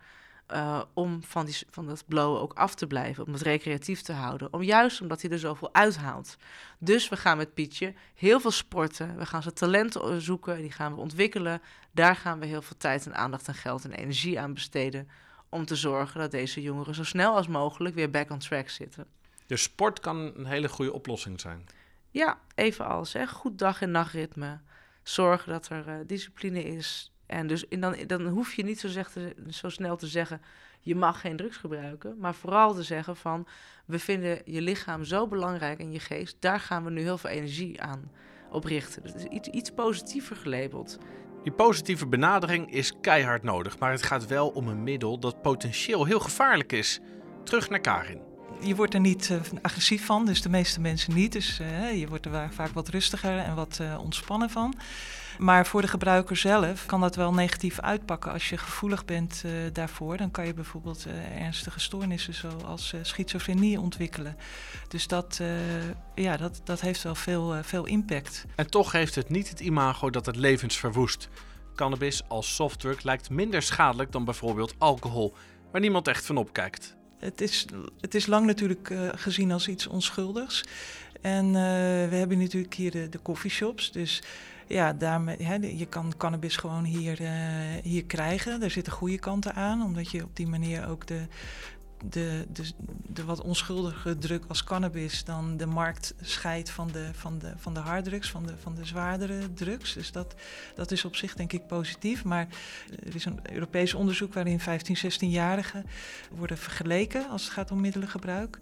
eh, 0.55 0.83
om 0.93 1.23
van, 1.23 1.47
die, 1.47 1.57
van 1.71 1.87
dat 1.87 2.05
blowen 2.07 2.41
ook 2.41 2.53
af 2.53 2.75
te 2.75 2.87
blijven, 2.87 3.27
om 3.27 3.33
het 3.33 3.43
recreatief 3.43 4.03
te 4.03 4.13
houden. 4.13 4.53
Om, 4.53 4.63
juist 4.63 5.01
omdat 5.01 5.23
hij 5.23 5.31
er 5.31 5.39
zoveel 5.39 5.75
uithaalt. 5.75 6.37
Dus 6.79 7.09
we 7.09 7.17
gaan 7.17 7.37
met 7.37 7.55
Pietje 7.55 7.95
heel 8.15 8.41
veel 8.41 8.51
sporten. 8.51 9.17
We 9.17 9.27
gaan 9.27 9.43
zijn 9.43 9.55
talenten 9.55 10.23
zoeken, 10.23 10.57
die 10.57 10.73
gaan 10.73 10.95
we 10.95 11.01
ontwikkelen. 11.01 11.63
Daar 11.91 12.17
gaan 12.17 12.39
we 12.39 12.47
heel 12.47 12.63
veel 12.63 12.77
tijd 12.77 13.07
en 13.07 13.15
aandacht 13.15 13.49
en 13.49 13.55
geld 13.55 13.85
en 13.85 13.93
energie 13.93 14.41
aan 14.41 14.55
besteden. 14.55 15.09
Om 15.49 15.67
te 15.67 15.77
zorgen 15.77 16.21
dat 16.21 16.31
deze 16.31 16.63
jongeren 16.63 16.95
zo 16.95 17.05
snel 17.05 17.35
als 17.37 17.49
mogelijk 17.49 17.95
weer 17.95 18.11
back 18.11 18.31
on 18.31 18.39
track 18.39 18.69
zitten. 18.69 19.07
Dus 19.47 19.63
sport 19.63 20.01
kan 20.01 20.33
een 20.37 20.47
hele 20.47 20.69
goede 20.69 20.93
oplossing 20.93 21.41
zijn. 21.41 21.67
Ja, 22.11 22.39
even 22.55 22.87
alles. 22.87 23.13
Hè. 23.13 23.27
Goed 23.27 23.59
dag- 23.59 23.83
en 23.83 23.91
nachtritme. 23.91 24.61
Zorgen 25.03 25.53
dat 25.53 25.69
er 25.69 25.89
eh, 25.89 25.95
discipline 26.07 26.65
is. 26.65 27.14
En 27.27 27.47
dus 27.47 27.69
en 27.69 27.81
dan, 27.81 27.97
dan 28.07 28.27
hoef 28.27 28.55
je 28.55 28.65
niet 28.65 28.81
zo, 28.81 28.89
zeg 28.89 29.11
te- 29.11 29.35
zo 29.49 29.69
snel 29.69 29.97
te 29.97 30.07
zeggen... 30.07 30.41
je 30.81 30.95
mag 30.95 31.21
geen 31.21 31.37
drugs 31.37 31.57
gebruiken. 31.57 32.17
Maar 32.19 32.35
vooral 32.35 32.75
te 32.75 32.83
zeggen 32.83 33.17
van... 33.17 33.47
we 33.85 33.99
vinden 33.99 34.41
je 34.45 34.61
lichaam 34.61 35.05
zo 35.05 35.27
belangrijk 35.27 35.79
en 35.79 35.93
je 35.93 36.01
geest... 36.01 36.37
daar 36.41 36.61
gaan 36.61 36.85
we 36.85 36.91
nu 36.91 37.01
heel 37.01 37.19
veel 37.19 37.31
energie 37.31 37.83
aan 37.83 38.11
op 38.51 38.65
richten. 38.65 39.03
Dus 39.03 39.13
het 39.13 39.21
is 39.21 39.29
iets, 39.29 39.49
iets 39.49 39.71
positiever 39.71 40.37
gelabeld. 40.37 40.99
Die 41.43 41.53
positieve 41.53 42.07
benadering 42.07 42.73
is 42.73 42.93
keihard 43.01 43.43
nodig, 43.43 43.79
maar 43.79 43.91
het 43.91 44.03
gaat 44.03 44.27
wel 44.27 44.49
om 44.49 44.69
een 44.69 44.83
middel 44.83 45.19
dat 45.19 45.43
potentieel 45.43 46.05
heel 46.05 46.21
gevaarlijk 46.21 46.73
is. 46.73 47.01
Terug 47.45 47.69
naar 47.69 47.81
Karin. 47.81 48.21
Je 48.61 48.75
wordt 48.75 48.95
er 48.95 49.01
niet 49.01 49.31
eh, 49.31 49.41
agressief 49.63 50.07
van, 50.07 50.27
dus 50.27 50.43
de 50.43 50.49
meeste 50.49 50.81
mensen 50.81 51.15
niet. 51.15 51.33
Dus 51.33 51.61
eh, 51.61 52.01
je 52.01 52.09
wordt 52.09 52.27
er 52.27 52.53
vaak 52.53 52.71
wat 52.71 52.89
rustiger 52.89 53.39
en 53.39 53.55
wat 53.55 53.79
eh, 53.81 53.99
ontspannen 54.03 54.51
van. 54.51 54.75
Maar 55.39 55.67
voor 55.67 55.81
de 55.81 55.89
gebruiker 55.89 56.37
zelf 56.37 56.87
kan 56.87 57.01
dat 57.01 57.17
wel 57.17 57.33
negatief 57.35 57.81
uitpakken. 57.81 58.33
Als 58.33 58.49
je 58.49 58.59
gevoelig 58.59 59.05
bent 59.05 59.43
eh, 59.45 59.53
daarvoor, 59.73 60.17
dan 60.17 60.31
kan 60.31 60.47
je 60.47 60.55
bijvoorbeeld 60.55 61.07
eh, 61.07 61.43
ernstige 61.43 61.81
stoornissen 61.81 62.35
zoals 62.35 62.93
eh, 62.93 63.01
schizofrenie 63.03 63.81
ontwikkelen. 63.81 64.37
Dus 64.89 65.07
dat, 65.07 65.41
ja, 66.15 66.37
dat, 66.37 66.61
dat 66.65 66.81
heeft 66.81 67.03
wel 67.03 67.15
veel, 67.15 67.55
veel 67.63 67.87
impact. 67.87 68.45
En 68.55 68.71
toch 68.71 68.93
heeft 68.93 69.15
het 69.15 69.29
niet 69.29 69.49
het 69.49 69.61
imago 69.61 70.11
dat 70.11 70.27
het 70.27 70.37
levens 70.37 70.77
verwoest. 70.77 71.29
Cannabis 71.75 72.23
als 72.29 72.55
softdrug 72.55 73.03
lijkt 73.03 73.31
minder 73.31 73.63
schadelijk 73.63 74.13
dan 74.13 74.25
bijvoorbeeld 74.25 74.75
alcohol, 74.79 75.35
waar 75.73 75.81
niemand 75.81 76.09
echt 76.09 76.27
van 76.27 76.37
opkijkt. 76.37 76.97
Het 77.19 77.41
is, 77.41 77.67
het 78.01 78.15
is 78.15 78.27
lang 78.27 78.47
natuurlijk 78.47 78.95
gezien 79.15 79.53
als 79.53 79.69
iets 79.69 79.87
onschuldigs. 79.87 80.65
En 81.21 81.53
we 82.09 82.17
hebben 82.17 82.39
natuurlijk 82.39 82.75
hier 82.75 82.91
de, 82.91 83.09
de 83.09 83.23
coffeeshops. 83.23 83.93
Dus 83.93 84.23
ja, 84.67 84.93
daarmee, 84.93 85.37
hè, 85.43 85.55
je 85.55 85.87
kan 85.87 86.13
cannabis 86.17 86.57
gewoon 86.57 86.85
hier, 86.85 87.21
eh, 87.21 87.31
hier 87.83 88.05
krijgen. 88.05 88.63
Er 88.63 88.71
zitten 88.71 88.93
goede 88.93 89.19
kanten 89.19 89.55
aan, 89.55 89.83
omdat 89.83 90.11
je 90.11 90.23
op 90.23 90.37
die 90.37 90.47
manier 90.47 90.89
ook 90.89 91.07
de, 91.07 91.27
de, 92.11 92.47
de, 93.07 93.25
wat 93.25 93.41
onschuldige 93.41 94.19
druk 94.19 94.45
als 94.49 94.65
cannabis 94.65 95.25
dan 95.25 95.57
de 95.57 95.67
markt 95.67 96.15
scheidt 96.21 96.71
van 96.71 96.89
de, 96.93 97.09
van 97.13 97.39
de, 97.39 97.53
van 97.57 97.75
de 97.75 97.81
harddrugs, 97.81 98.31
van 98.31 98.47
de, 98.47 98.53
van 98.59 98.75
de 98.75 98.85
zwaardere 98.85 99.53
drugs. 99.53 99.93
Dus 99.93 100.13
dat, 100.13 100.35
dat 100.75 100.91
is 100.91 101.05
op 101.05 101.17
zich 101.17 101.35
denk 101.35 101.53
ik 101.53 101.67
positief. 101.67 102.25
Maar 102.25 102.47
er 103.07 103.15
is 103.15 103.25
een 103.25 103.41
Europees 103.53 103.95
onderzoek 103.95 104.35
waarin 104.35 104.61
15, 104.61 104.97
16-jarigen 104.97 105.87
worden 106.31 106.59
vergeleken 106.59 107.29
als 107.29 107.45
het 107.45 107.53
gaat 107.53 107.71
om 107.71 107.81
middelengebruik. 107.81 108.59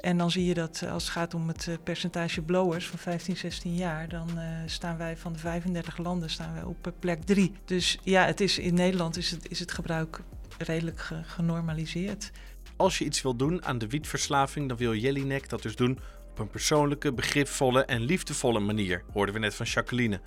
En 0.00 0.18
dan 0.18 0.30
zie 0.30 0.44
je 0.44 0.54
dat 0.54 0.80
eh, 0.82 0.92
als 0.92 1.02
het 1.02 1.12
gaat 1.12 1.34
om 1.34 1.48
het 1.48 1.68
eh, 1.68 1.74
percentage 1.82 2.42
blowers 2.42 2.86
van 2.86 2.98
15, 2.98 3.36
16 3.36 3.74
jaar, 3.74 4.08
dan 4.08 4.38
eh, 4.38 4.46
staan 4.66 4.96
wij 4.96 5.16
van 5.16 5.32
de 5.32 5.38
35 5.38 5.98
landen 5.98 6.30
staan 6.30 6.54
wij 6.54 6.62
op 6.62 6.92
plek 6.98 7.22
3. 7.22 7.52
Dus 7.64 7.98
ja, 8.02 8.24
het 8.24 8.40
is, 8.40 8.58
in 8.58 8.74
Nederland 8.74 9.16
is 9.16 9.30
het, 9.30 9.50
is 9.50 9.60
het 9.60 9.72
gebruik 9.72 10.20
redelijk 10.58 11.00
ge- 11.00 11.22
genormaliseerd. 11.24 12.30
Als 12.76 12.98
je 12.98 13.04
iets 13.04 13.22
wil 13.22 13.36
doen 13.36 13.64
aan 13.64 13.78
de 13.78 13.88
wietverslaving, 13.88 14.68
dan 14.68 14.76
wil 14.76 14.94
Jellinek 14.94 15.48
dat 15.48 15.62
dus 15.62 15.76
doen 15.76 15.98
op 16.30 16.38
een 16.38 16.50
persoonlijke, 16.50 17.12
begripvolle 17.12 17.84
en 17.84 18.00
liefdevolle 18.00 18.60
manier, 18.60 19.02
hoorden 19.12 19.34
we 19.34 19.40
net 19.40 19.54
van 19.54 19.66
Jacqueline. 19.66 20.20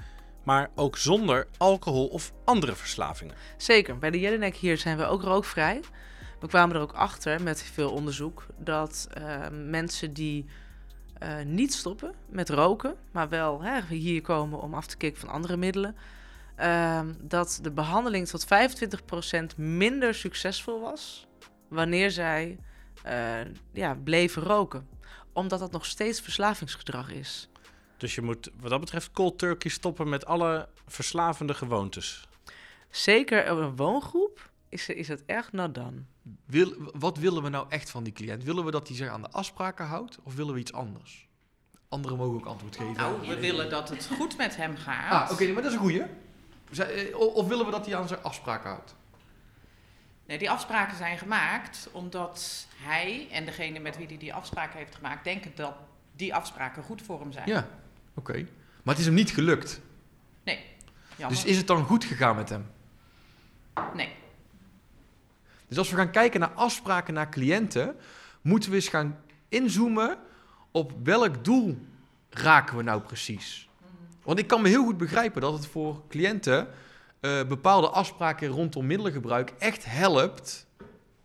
Maar 0.43 0.69
ook 0.75 0.98
zonder 0.98 1.48
alcohol 1.57 2.07
of 2.07 2.33
andere 2.45 2.75
verslavingen. 2.75 3.36
Zeker, 3.57 3.98
bij 3.98 4.12
de 4.12 4.19
Jelinek 4.19 4.55
hier 4.55 4.77
zijn 4.77 4.98
we 4.98 5.05
ook 5.05 5.21
rookvrij. 5.21 5.81
We 6.39 6.48
kwamen 6.48 6.75
er 6.75 6.81
ook 6.81 6.93
achter 6.93 7.41
met 7.41 7.63
veel 7.63 7.91
onderzoek 7.91 8.45
dat 8.57 9.07
eh, 9.13 9.48
mensen 9.50 10.13
die 10.13 10.45
eh, 11.17 11.41
niet 11.45 11.74
stoppen 11.74 12.13
met 12.29 12.50
roken, 12.50 12.95
maar 13.12 13.29
wel 13.29 13.63
hier 13.89 14.21
komen 14.21 14.62
om 14.62 14.74
af 14.74 14.88
te 14.88 14.98
kicken 14.98 15.19
van 15.19 15.29
andere 15.29 15.57
middelen, 15.57 15.95
ehm, 16.55 17.13
dat 17.21 17.60
de 17.62 17.71
behandeling 17.71 18.27
tot 18.27 18.45
25% 18.45 19.57
minder 19.57 20.13
succesvol 20.13 20.79
was 20.79 21.27
wanneer 21.72 22.12
zij 22.12 22.58
eh, 23.04 23.40
ja, 23.72 23.96
bleven 24.04 24.44
roken. 24.44 24.88
Omdat 25.34 25.60
dat 25.60 25.72
nog 25.72 25.86
steeds 25.86 26.22
verslavingsgedrag 26.22 27.12
is. 27.12 27.50
Dus 27.98 28.16
je 28.16 28.22
moet 28.22 28.50
wat 28.60 28.70
dat 28.70 28.80
betreft 28.80 29.12
cold 29.12 29.40
turkey 29.40 29.72
stoppen 29.72 30.10
met 30.10 30.25
alle 30.25 30.68
verslavende 30.88 31.54
gewoontes. 31.54 32.28
Zeker 32.90 33.51
op 33.51 33.58
een 33.58 33.75
woongroep 33.75 34.50
is, 34.70 34.90
is 34.90 35.08
het 35.08 35.24
erg 35.25 35.51
not 35.51 35.75
done. 35.75 36.04
Wil, 36.46 36.74
wat 36.94 37.18
willen 37.18 37.44
we 37.44 37.50
nou 37.50 37.66
echt 37.70 37.90
van 37.90 38.04
die 38.04 38.13
cliënt? 38.13 38.44
Willen 38.44 38.66
we 38.66 38.72
dat 38.72 38.88
hij 38.88 38.98
zich 38.98 39.08
aan 39.10 39.22
de 39.22 39.30
afspraken 39.32 39.86
houdt 39.86 40.18
of 40.24 40.36
willen 40.36 40.54
we 40.54 40.60
iets 40.60 40.74
anders? 40.74 41.28
Anderen 41.90 42.18
mogen 42.18 42.36
ook 42.40 42.46
antwoord 42.46 42.75
geven. 42.75 42.94
Nou, 42.94 43.28
we 43.28 43.40
willen 43.40 43.70
dat 43.70 43.90
het 43.90 44.10
goed 44.18 44.38
met 44.38 44.56
hem 44.56 44.75
gaat. 44.78 45.30
Ah, 45.30 45.32
oké, 45.32 45.46
maar 45.46 45.62
dat 45.62 45.72
is 45.72 45.78
een 45.78 45.84
goeie. 45.84 46.04
Eh, 46.78 47.18
Of 47.18 47.48
willen 47.48 47.66
we 47.66 47.72
dat 47.72 47.86
hij 47.86 47.96
aan 47.96 48.08
zijn 48.08 48.24
afspraken 48.24 48.70
houdt? 48.70 48.96
Nee, 50.25 50.38
die 50.38 50.50
afspraken 50.50 50.98
zijn 50.98 51.18
gemaakt 51.18 51.90
omdat 51.92 52.68
hij 52.75 53.28
en 53.32 53.46
degene 53.46 53.80
met 53.80 53.98
wie 53.98 54.08
hij 54.08 54.18
die 54.18 54.34
afspraken 54.34 54.78
heeft 54.78 54.96
gemaakt 54.96 55.24
denken 55.24 55.51
dat 55.56 55.74
die 56.16 56.36
afspraken 56.36 56.84
goed 56.84 57.01
voor 57.01 57.20
hem 57.20 57.32
zijn. 57.32 57.48
Ja, 57.48 57.68
oké. 58.13 58.34
Maar 58.84 58.94
het 58.94 58.98
is 58.98 59.06
hem 59.06 59.16
niet 59.16 59.32
gelukt. 59.32 59.82
Nee. 60.44 60.66
Jammer. 61.16 61.38
Dus 61.38 61.46
is 61.46 61.58
het 61.58 61.68
dan 61.68 61.86
goed 61.86 62.04
gegaan 62.04 62.36
met 62.36 62.50
hem? 62.50 62.72
Nee. 63.94 64.10
Dus 65.68 65.78
als 65.78 65.90
we 65.90 65.96
gaan 65.96 66.12
kijken 66.12 66.40
naar 66.40 66.54
afspraken 66.54 67.13
naar 67.13 67.30
cliënten, 67.30 67.96
moeten 68.42 68.70
we 68.70 68.75
eens 68.75 68.88
gaan 68.88 69.20
inzoomen 69.50 70.18
op 70.72 70.92
welk 71.04 71.44
doel 71.44 71.78
raken 72.30 72.78
we 72.78 72.84
nou 72.84 73.01
precies. 73.01 73.70
Want 74.24 74.40
ik 74.40 74.48
kan 74.48 74.62
me 74.62 74.70
heel 74.70 74.84
goed 74.84 74.98
begrijpen 74.98 75.42
dat 75.42 75.54
het 75.54 75.68
voor 75.68 76.08
cliënten 76.08 76.68
eh, 77.22 77.48
bepaalde 77.48 77.90
afspraken 77.90 78.48
rondom 78.48 78.86
middelengebruik 78.86 79.54
echt 79.60 79.86
helpt 79.86 80.68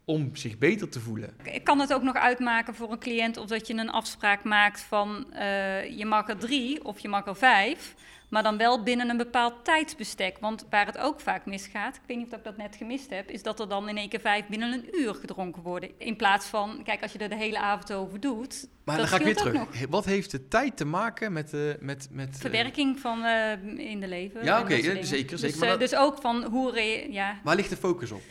om 0.05 0.37
zich 0.37 0.59
beter 0.59 0.88
te 0.88 1.00
voelen. 1.00 1.37
Ik 1.43 1.65
kan 1.65 1.79
het 1.81 1.93
ook 1.93 2.03
nog 2.03 2.15
uitmaken 2.15 2.75
voor 2.75 2.93
een 2.93 2.99
cliënt 2.99 3.37
of 3.37 3.47
dat 3.47 3.67
je 3.67 3.75
een 3.75 3.91
afspraak 3.91 4.45
maakt 4.45 4.81
van 4.81 5.33
eh, 5.33 5.99
je 5.99 6.07
mag 6.07 6.29
er 6.29 6.38
drie 6.38 6.85
of 6.85 6.99
je 6.99 7.09
mag 7.09 7.26
er 7.26 7.37
vijf, 7.37 7.95
maar 8.28 8.42
dan 8.42 8.56
wel 8.56 8.83
binnen 8.83 9.09
een 9.11 9.16
bepaald 9.16 9.64
tijdsbestek. 9.64 10.38
Want 10.40 10.66
waar 10.71 10.87
het 10.87 10.99
ook 10.99 11.21
vaak 11.21 11.47
misgaat, 11.47 11.95
ik 11.97 12.00
weet 12.06 12.16
niet 12.16 12.33
of 12.33 12.38
ik 12.38 12.45
dat 12.45 12.56
net 12.56 12.76
gemist 12.76 13.11
heb, 13.11 13.30
is 13.30 13.42
dat 13.42 13.61
er 13.61 13.68
dan 13.68 13.88
in 13.88 13.97
één 13.97 14.09
keer 14.09 14.21
vijf 14.21 14.47
binnen 14.47 14.73
een 14.73 14.88
uur 15.00 15.14
gedronken 15.14 15.62
worden. 15.62 15.90
In 15.99 16.16
plaats 16.16 16.47
van, 16.47 16.80
kijk, 16.85 17.02
als 17.02 17.12
je 17.12 17.18
er 17.18 17.28
de 17.28 17.37
hele 17.37 17.59
avond 17.59 17.92
over 17.92 18.21
doet, 18.21 18.68
Maar 18.85 18.97
dat 18.97 19.09
dan 19.09 19.14
ga 19.14 19.18
ik 19.18 19.25
weer 19.25 19.37
terug. 19.37 19.52
nog. 19.52 19.68
Wat 19.90 20.04
heeft 20.04 20.30
de 20.30 20.49
tijd 20.49 20.76
te 20.76 20.85
maken 20.85 21.33
met... 21.33 21.50
de 21.50 21.76
met, 21.80 22.09
met 22.11 22.35
eh, 22.35 22.40
Verwerking 22.40 22.99
van 23.00 23.25
eh, 23.25 23.52
in 23.90 24.00
de 24.00 24.09
leven. 24.09 24.45
Ja, 24.45 24.61
oké, 24.61 24.75
zeker, 24.80 25.04
zeker, 25.04 25.40
Dus, 25.40 25.56
maar 25.56 25.68
dat- 25.68 25.78
dus 25.78 25.95
ook 25.95 26.21
van 26.21 26.45
hoe 26.45 26.75
ja, 27.11 27.40
waar 27.45 27.56
ligt 27.56 27.71
de 27.71 27.76
focus 27.76 28.11
op? 28.11 28.23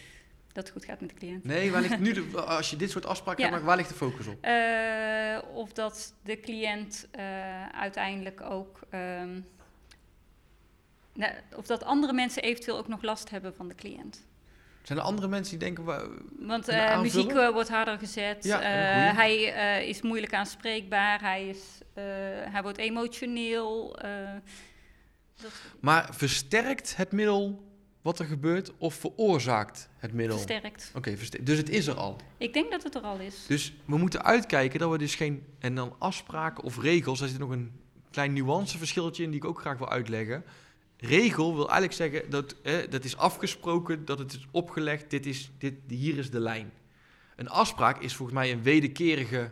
dat 0.54 0.64
het 0.64 0.74
goed 0.74 0.86
gaat 0.86 1.00
met 1.02 1.10
de 1.10 1.16
cliënt. 1.16 1.44
Nee, 1.46 1.72
waar 1.72 1.82
ligt 1.82 2.00
nu 2.00 2.12
de, 2.14 2.42
als 2.58 2.70
je 2.70 2.76
dit 2.76 2.92
soort 2.92 3.06
afspraken 3.06 3.44
Ja. 3.46 3.52
hebt, 3.52 3.64
waar 3.64 3.78
ligt 3.78 3.90
de 3.90 3.96
focus 3.96 4.28
op? 4.28 4.46
Of 5.54 5.74
dat 5.74 6.14
de 6.24 6.40
cliënt 6.40 7.08
uiteindelijk 7.72 8.42
ook 8.42 8.80
ehm, 8.90 9.40
nou, 11.16 11.34
of 11.56 11.66
dat 11.66 11.84
andere 11.84 12.14
mensen 12.14 12.44
eventueel 12.44 12.78
ook 12.78 12.88
nog 12.88 13.02
last 13.02 13.30
hebben 13.30 13.56
van 13.56 13.68
de 13.68 13.76
cliënt. 13.76 14.26
Zijn 14.84 14.98
er 15.00 15.04
andere 15.06 15.28
mensen 15.28 15.50
die 15.60 15.68
denken... 15.68 15.84
wa- 15.84 16.08
Want 16.40 16.68
eh, 16.68 17.02
muziek 17.02 17.32
eh, 17.32 17.50
wordt 17.50 17.70
harder 17.70 17.98
gezet. 17.98 18.44
Ja, 18.44 18.62
Eh, 18.62 19.16
hij 19.18 19.36
is 19.88 20.02
moeilijk 20.02 20.34
aanspreekbaar. 20.34 21.22
Hij, 21.22 21.48
is, 21.48 21.60
hij 22.50 22.62
wordt 22.62 22.78
emotioneel. 22.78 23.96
dat 25.42 25.52
Maar 25.80 26.10
versterkt 26.14 26.96
het 26.96 27.12
middel 27.12 27.64
wat 28.02 28.20
er 28.20 28.26
gebeurt 28.26 28.72
of 28.78 28.94
veroorzaakt 28.94 29.90
het 29.98 30.14
middel? 30.14 30.38
versterkt. 30.38 30.92
Oké, 30.96 31.18
verster- 31.18 31.44
dus 31.44 31.58
het 31.58 31.70
is 31.70 31.88
er 31.88 31.96
al. 31.96 32.16
Ik 32.38 32.54
denk 32.54 32.72
dat 32.72 32.84
het 32.84 32.96
er 32.96 33.02
al 33.02 33.18
is. 33.20 33.46
Dus 33.48 33.74
we 33.86 33.98
moeten 33.98 34.24
uitkijken 34.24 34.80
dat 34.80 34.92
we 34.92 34.98
dus 34.98 35.16
geen... 35.16 35.46
En 35.60 35.76
dan 35.76 35.96
afspraken 36.00 36.64
of 36.64 36.82
regels, 36.82 37.20
daar 37.20 37.28
zit 37.30 37.40
nog 37.40 37.50
een 37.50 37.72
klein 38.12 38.34
nuanceverschiltje 38.34 39.24
in 39.24 39.30
die 39.32 39.40
ik 39.40 39.46
ook 39.46 39.60
graag 39.60 39.78
wil 39.78 39.90
uitleggen. 39.90 40.44
Regel 40.98 41.56
wil 41.56 41.70
eigenlijk 41.70 41.94
zeggen 41.94 42.30
dat 42.30 42.56
eh, 42.62 42.74
dat 42.90 43.04
is 43.04 43.18
afgesproken, 43.18 44.06
dat 44.06 44.20
het 44.20 44.34
is 44.34 44.48
opgelegd, 44.52 45.10
dit 45.10 45.26
is, 45.26 45.52
dit, 45.58 45.74
hier 45.88 46.18
is 46.18 46.32
de 46.32 46.40
lijn. 46.40 46.72
Een 47.36 47.50
afspraak 47.50 48.02
is 48.02 48.16
volgens 48.16 48.38
mij 48.38 48.52
een 48.52 48.64
wederkerige 48.64 49.50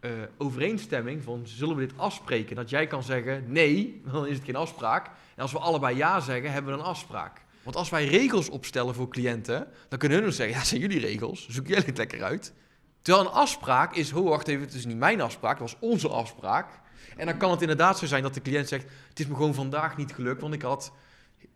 eh, 0.00 0.10
overeenstemming 0.38 1.22
van 1.22 1.42
zullen 1.44 1.76
we 1.76 1.86
dit 1.86 1.98
afspreken? 1.98 2.56
Dat 2.56 2.70
jij 2.70 2.86
kan 2.86 3.02
zeggen 3.02 3.44
nee, 3.46 4.02
dan 4.10 4.26
is 4.26 4.36
het 4.36 4.44
geen 4.44 4.56
afspraak. 4.56 5.06
En 5.06 5.42
als 5.42 5.52
we 5.52 5.58
allebei 5.58 5.96
ja 5.96 6.20
zeggen, 6.20 6.52
hebben 6.52 6.72
we 6.72 6.78
een 6.78 6.84
afspraak. 6.84 7.40
Want 7.62 7.76
als 7.76 7.90
wij 7.90 8.06
regels 8.06 8.48
opstellen 8.48 8.94
voor 8.94 9.08
cliënten, 9.08 9.68
dan 9.88 9.98
kunnen 9.98 10.22
hun 10.22 10.32
zeggen, 10.32 10.56
ja, 10.56 10.64
zijn 10.64 10.80
jullie 10.80 11.00
regels, 11.00 11.48
zoek 11.48 11.66
jij 11.66 11.82
het 11.86 11.96
lekker 11.96 12.22
uit. 12.22 12.52
Terwijl 13.02 13.26
een 13.26 13.32
afspraak 13.32 13.94
is, 13.94 14.10
ho, 14.10 14.22
wacht 14.22 14.48
even, 14.48 14.64
het 14.64 14.74
is 14.74 14.86
niet 14.86 14.96
mijn 14.96 15.20
afspraak, 15.20 15.58
het 15.58 15.70
was 15.70 15.76
onze 15.80 16.08
afspraak. 16.08 16.80
En 17.16 17.26
dan 17.26 17.36
kan 17.36 17.50
het 17.50 17.60
inderdaad 17.60 17.98
zo 17.98 18.06
zijn 18.06 18.22
dat 18.22 18.34
de 18.34 18.42
cliënt 18.42 18.68
zegt, 18.68 18.86
het 19.08 19.20
is 19.20 19.26
me 19.26 19.34
gewoon 19.34 19.54
vandaag 19.54 19.96
niet 19.96 20.12
gelukt, 20.12 20.40
want 20.40 20.54
ik 20.54 20.62
had, 20.62 20.92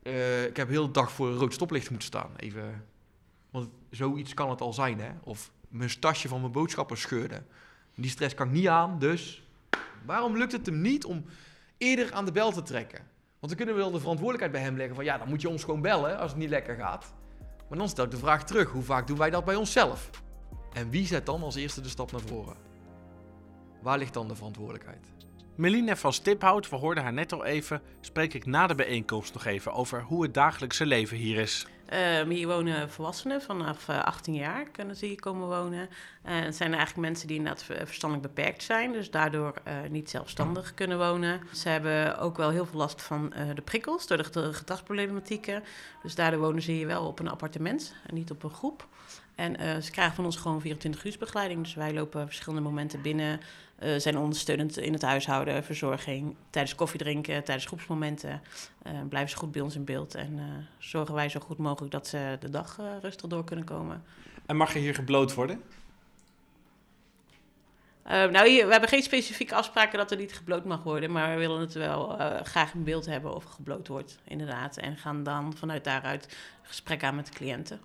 eh, 0.03 0.45
ik 0.45 0.57
heb 0.57 0.69
heel 0.69 0.87
de 0.87 0.93
dag 0.93 1.13
voor 1.13 1.29
een 1.29 1.39
rood 1.39 1.53
stoplicht 1.53 1.91
moeten 1.91 2.09
staan. 2.09 2.31
Even, 2.37 2.85
want 3.51 3.69
zoiets 3.91 4.35
kan 4.35 4.51
het 4.51 4.61
al 4.61 4.73
zijn, 4.73 5.01
hè. 5.01 5.11
Of 5.23 5.51
mijn 5.69 6.01
tasje 6.01 6.29
van 6.29 6.41
mijn 6.41 6.53
boodschappen 6.53 6.99
scheurde. 6.99 7.43
Die 7.95 8.11
stress 8.11 8.35
kan 8.35 8.47
ik 8.47 8.53
niet 8.53 8.69
aan, 8.69 8.99
dus 8.99 9.49
waarom 10.05 10.37
lukt 10.37 10.53
het 10.53 10.67
hem 10.67 10.81
niet 10.81 11.05
om 11.05 11.25
eerder 11.79 12.13
aan 12.13 12.25
de 12.25 12.33
bel 12.33 12.53
te 12.53 12.63
trekken? 12.63 12.99
Want 13.39 13.57
dan 13.57 13.57
kunnen 13.57 13.75
we 13.75 13.81
wel 13.81 13.91
de 13.91 14.01
verantwoordelijkheid 14.01 14.53
bij 14.53 14.63
hem 14.63 14.77
leggen 14.77 14.95
van, 14.95 15.05
ja, 15.05 15.19
dan 15.19 15.29
moet 15.29 15.41
je 15.41 15.49
ons 15.49 15.65
gewoon 15.65 15.81
bellen 15.81 16.19
als 16.19 16.31
het 16.31 16.41
niet 16.41 16.49
lekker 16.49 16.77
gaat. 16.77 17.15
Maar 17.69 17.79
dan 17.79 17.89
stel 17.89 18.05
ik 18.05 18.11
de 18.11 18.17
vraag 18.17 18.45
terug, 18.45 18.71
hoe 18.71 18.83
vaak 18.83 19.07
doen 19.07 19.19
wij 19.19 19.31
dat 19.31 19.45
bij 19.45 19.55
onszelf? 19.55 20.11
En 20.75 20.91
wie 20.91 21.07
zet 21.07 21.27
dan 21.27 21.43
als 21.43 21.55
eerste 21.55 21.81
de 21.81 21.89
stap 21.89 22.13
naar 22.13 22.21
voren? 22.21 22.57
Waar 23.83 23.99
ligt 23.99 24.15
dan 24.15 24.29
de 24.29 24.35
verantwoordelijkheid? 24.35 25.07
Meline 25.55 25.97
van 25.97 26.13
Stiphout, 26.13 26.69
we 26.69 26.77
hoorden 26.77 27.03
haar 27.03 27.13
net 27.13 27.33
al 27.33 27.45
even, 27.45 27.83
spreek 28.01 28.35
ik 28.35 28.47
na 28.47 28.67
de 28.67 28.75
bijeenkomst 28.75 29.35
nog 29.35 29.45
even 29.45 29.73
over 29.73 30.03
hoe 30.03 30.23
het 30.23 30.35
dagelijkse 30.35 30.87
leven 30.87 31.17
hier 31.17 31.39
is. 31.39 31.67
Ehm, 31.87 32.29
hier 32.29 32.47
wonen 32.47 32.91
volwassenen 32.91 33.43
vanaf 33.43 33.89
eh, 33.89 34.05
18 34.05 34.35
jaar 34.35 34.71
kunnen 34.71 34.97
ze 34.97 35.07
hier 35.07 35.21
komen 35.21 35.49
wonen. 35.49 35.89
Eh, 36.23 36.41
het 36.41 36.57
zijn 36.57 36.75
eigenlijk 36.75 37.07
mensen 37.09 37.27
die 37.29 37.37
inderdaad 37.37 37.63
ver- 37.63 37.87
verstandelijk 37.87 38.35
beperkt 38.35 38.63
zijn, 38.63 38.93
dus 38.93 39.11
daardoor 39.11 39.55
eh, 39.65 39.75
niet 39.91 40.11
zelfstandig 40.11 40.75
kunnen 40.75 40.99
wonen. 40.99 41.41
Ze 41.53 41.69
hebben 41.69 42.19
ook 42.19 42.37
wel 42.37 42.51
heel 42.51 42.67
veel 42.67 42.79
last 42.79 43.03
van 43.03 43.33
eh, 43.33 43.47
de 43.55 43.63
prikkels 43.63 44.07
door 44.07 44.17
de 44.17 44.25
ged- 44.25 44.57
gedragsproblematieken. 44.57 45.63
Dus 46.03 46.15
daardoor 46.15 46.41
wonen 46.41 46.63
ze 46.63 46.71
hier 46.71 46.87
wel 46.87 47.07
op 47.07 47.19
een 47.19 47.29
appartement 47.29 47.95
en 48.07 48.15
niet 48.15 48.31
op 48.31 48.43
een 48.43 48.51
groep. 48.51 48.87
En 49.35 49.57
eh, 49.57 49.81
ze 49.81 49.91
krijgen 49.91 50.15
van 50.15 50.25
ons 50.25 50.37
gewoon 50.37 50.61
24 50.61 51.05
uur 51.05 51.17
begeleiding. 51.19 51.63
Dus 51.63 51.75
wij 51.75 51.93
lopen 51.93 52.27
verschillende 52.27 52.63
momenten 52.63 53.03
binnen, 53.03 53.41
eh, 53.79 53.99
zijn 53.99 54.19
ondersteunend 54.19 54.79
in 54.79 54.93
het 54.93 55.03
huishouden, 55.03 55.65
verzorging, 55.65 56.37
tijdens 56.51 56.75
koffiedrinken, 56.75 57.45
tijdens 57.45 57.67
groepsmomenten. 57.67 58.43
eh, 58.83 58.93
blijven 59.09 59.31
ze 59.31 59.37
goed 59.37 59.53
bij 59.53 59.61
ons 59.61 59.75
in 59.75 59.85
beeld 59.85 60.15
en 60.15 60.41
zorgen 60.79 61.15
wij 61.15 61.29
zo 61.29 61.41
goed 61.41 61.59
mogelijk 61.59 61.93
dat 61.93 62.07
ze 62.07 62.37
de 62.41 62.51
dag 62.51 62.81
rustig 63.01 63.29
door 63.29 63.45
kunnen 63.45 63.65
komen. 63.65 64.05
En 64.47 64.57
mag 64.57 64.73
je 64.73 64.79
hier 64.79 64.95
gebloot 64.95 65.35
worden? 65.35 65.63
Nou, 68.05 68.49
hier, 68.49 68.65
we 68.67 68.71
hebben 68.71 68.89
geen 68.89 69.03
specifieke 69.03 69.55
afspraken 69.55 69.99
dat 69.99 70.11
er 70.11 70.17
niet 70.17 70.35
gebloot 70.35 70.65
mag 70.65 70.83
worden, 70.83 71.13
maar 71.13 71.31
we 71.31 71.39
willen 71.39 71.61
het 71.61 71.73
wel 71.73 72.17
graag 72.43 72.75
in 72.75 72.85
beeld 72.85 73.07
hebben 73.07 73.35
of 73.35 73.45
gebloot 73.45 73.89
wordt, 73.89 74.19
inderdaad. 74.25 74.77
En 74.77 74.97
gaan 74.97 75.23
dan 75.23 75.57
vanuit 75.57 75.85
daaruit 75.85 76.37
gesprek 76.63 77.03
aan 77.03 77.17
met 77.17 77.27
de 77.27 77.33
cliënten. 77.33 77.81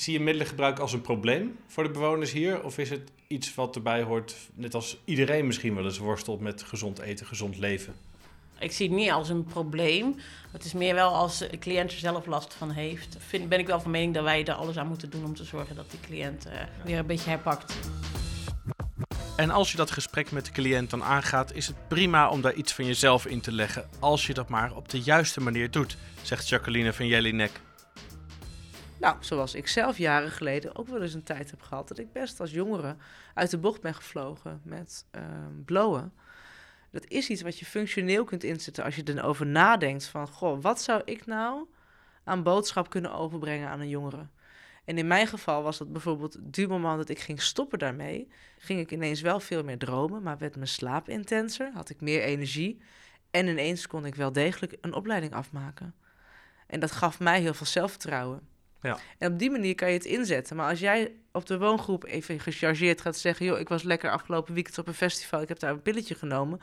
Zie 0.00 0.12
je 0.12 0.20
middelengebruik 0.20 0.78
als 0.78 0.92
een 0.92 1.00
probleem 1.00 1.58
voor 1.66 1.82
de 1.82 1.90
bewoners 1.90 2.32
hier? 2.32 2.64
Of 2.64 2.78
is 2.78 2.90
het 2.90 3.10
iets 3.26 3.54
wat 3.54 3.76
erbij 3.76 4.02
hoort, 4.02 4.36
net 4.54 4.74
als 4.74 4.96
iedereen 5.04 5.46
misschien 5.46 5.74
wel 5.74 5.84
eens 5.84 5.98
worstelt 5.98 6.40
met 6.40 6.62
gezond 6.62 6.98
eten, 6.98 7.26
gezond 7.26 7.58
leven? 7.58 7.94
Ik 8.58 8.72
zie 8.72 8.86
het 8.86 8.96
niet 8.96 9.10
als 9.10 9.28
een 9.28 9.44
probleem. 9.44 10.16
Het 10.50 10.64
is 10.64 10.72
meer 10.72 10.94
wel 10.94 11.14
als 11.14 11.38
de 11.38 11.58
cliënt 11.58 11.92
er 11.92 11.98
zelf 11.98 12.26
last 12.26 12.54
van 12.54 12.70
heeft. 12.70 13.16
Vind, 13.18 13.48
ben 13.48 13.58
ik 13.58 13.66
wel 13.66 13.80
van 13.80 13.90
mening 13.90 14.14
dat 14.14 14.24
wij 14.24 14.44
er 14.44 14.54
alles 14.54 14.76
aan 14.76 14.86
moeten 14.86 15.10
doen 15.10 15.24
om 15.24 15.34
te 15.34 15.44
zorgen 15.44 15.76
dat 15.76 15.90
die 15.90 16.00
cliënt 16.00 16.46
eh, 16.46 16.60
weer 16.84 16.98
een 16.98 17.06
beetje 17.06 17.30
herpakt. 17.30 17.74
En 19.36 19.50
als 19.50 19.70
je 19.70 19.76
dat 19.76 19.90
gesprek 19.90 20.30
met 20.30 20.44
de 20.44 20.52
cliënt 20.52 20.90
dan 20.90 21.04
aangaat, 21.04 21.54
is 21.54 21.66
het 21.66 21.88
prima 21.88 22.28
om 22.28 22.40
daar 22.40 22.54
iets 22.54 22.72
van 22.72 22.84
jezelf 22.84 23.26
in 23.26 23.40
te 23.40 23.52
leggen, 23.52 23.88
als 23.98 24.26
je 24.26 24.34
dat 24.34 24.48
maar 24.48 24.74
op 24.74 24.88
de 24.88 25.00
juiste 25.00 25.40
manier 25.40 25.70
doet, 25.70 25.96
zegt 26.22 26.48
Jacqueline 26.48 26.92
van 26.92 27.06
Jelinek. 27.06 27.60
Nou, 29.00 29.16
zoals 29.20 29.54
ik 29.54 29.66
zelf 29.66 29.98
jaren 29.98 30.30
geleden 30.30 30.76
ook 30.76 30.88
wel 30.88 31.02
eens 31.02 31.14
een 31.14 31.22
tijd 31.22 31.50
heb 31.50 31.62
gehad 31.62 31.88
dat 31.88 31.98
ik 31.98 32.12
best 32.12 32.40
als 32.40 32.50
jongere 32.50 32.96
uit 33.34 33.50
de 33.50 33.58
bocht 33.58 33.80
ben 33.80 33.94
gevlogen 33.94 34.60
met 34.64 35.06
ehm 35.10 35.62
blowen. 35.64 36.12
Dat 36.90 37.06
is 37.06 37.28
iets 37.28 37.42
wat 37.42 37.58
je 37.58 37.64
functioneel 37.64 38.24
kunt 38.24 38.44
inzetten 38.44 38.84
als 38.84 38.96
je 38.96 39.02
erover 39.04 39.46
nadenkt 39.46 40.04
van, 40.04 40.28
goh, 40.28 40.62
wat 40.62 40.82
zou 40.82 41.02
ik 41.04 41.26
nou 41.26 41.66
aan 42.24 42.42
boodschap 42.42 42.90
kunnen 42.90 43.12
overbrengen 43.12 43.68
aan 43.68 43.80
een 43.80 43.88
jongere? 43.88 44.28
En 44.84 44.98
in 44.98 45.06
mijn 45.06 45.26
geval 45.26 45.62
was 45.62 45.78
dat 45.78 45.92
bijvoorbeeld 45.92 46.36
du 46.40 46.66
moment 46.66 46.96
dat 46.96 47.08
ik 47.08 47.18
ging 47.18 47.42
stoppen 47.42 47.78
daarmee, 47.78 48.28
ging 48.58 48.80
ik 48.80 48.92
ineens 48.92 49.20
wel 49.20 49.40
veel 49.40 49.64
meer 49.64 49.78
dromen, 49.78 50.22
maar 50.22 50.38
werd 50.38 50.56
mijn 50.56 50.68
slaap 50.68 51.08
intenser, 51.08 51.70
had 51.74 51.90
ik 51.90 52.00
meer 52.00 52.22
energie 52.22 52.80
en 53.30 53.46
ineens 53.46 53.86
kon 53.86 54.04
ik 54.04 54.14
wel 54.14 54.32
degelijk 54.32 54.76
een 54.80 54.94
opleiding 54.94 55.34
afmaken. 55.34 55.94
En 56.66 56.80
dat 56.80 56.92
gaf 56.92 57.20
mij 57.20 57.40
heel 57.40 57.54
veel 57.54 57.66
zelfvertrouwen. 57.66 58.49
Ja. 58.82 58.98
En 59.18 59.32
op 59.32 59.38
die 59.38 59.50
manier 59.50 59.74
kan 59.74 59.88
je 59.88 59.94
het 59.94 60.04
inzetten. 60.04 60.56
Maar 60.56 60.68
als 60.68 60.80
jij 60.80 61.12
op 61.32 61.46
de 61.46 61.58
woongroep 61.58 62.04
even 62.04 62.40
gechargeerd 62.40 63.00
gaat 63.00 63.16
zeggen... 63.16 63.46
joh, 63.46 63.58
ik 63.58 63.68
was 63.68 63.82
lekker 63.82 64.10
afgelopen 64.10 64.54
weekend 64.54 64.78
op 64.78 64.86
een 64.86 64.94
festival... 64.94 65.40
ik 65.40 65.48
heb 65.48 65.58
daar 65.58 65.70
een 65.70 65.82
pilletje 65.82 66.14
genomen... 66.14 66.60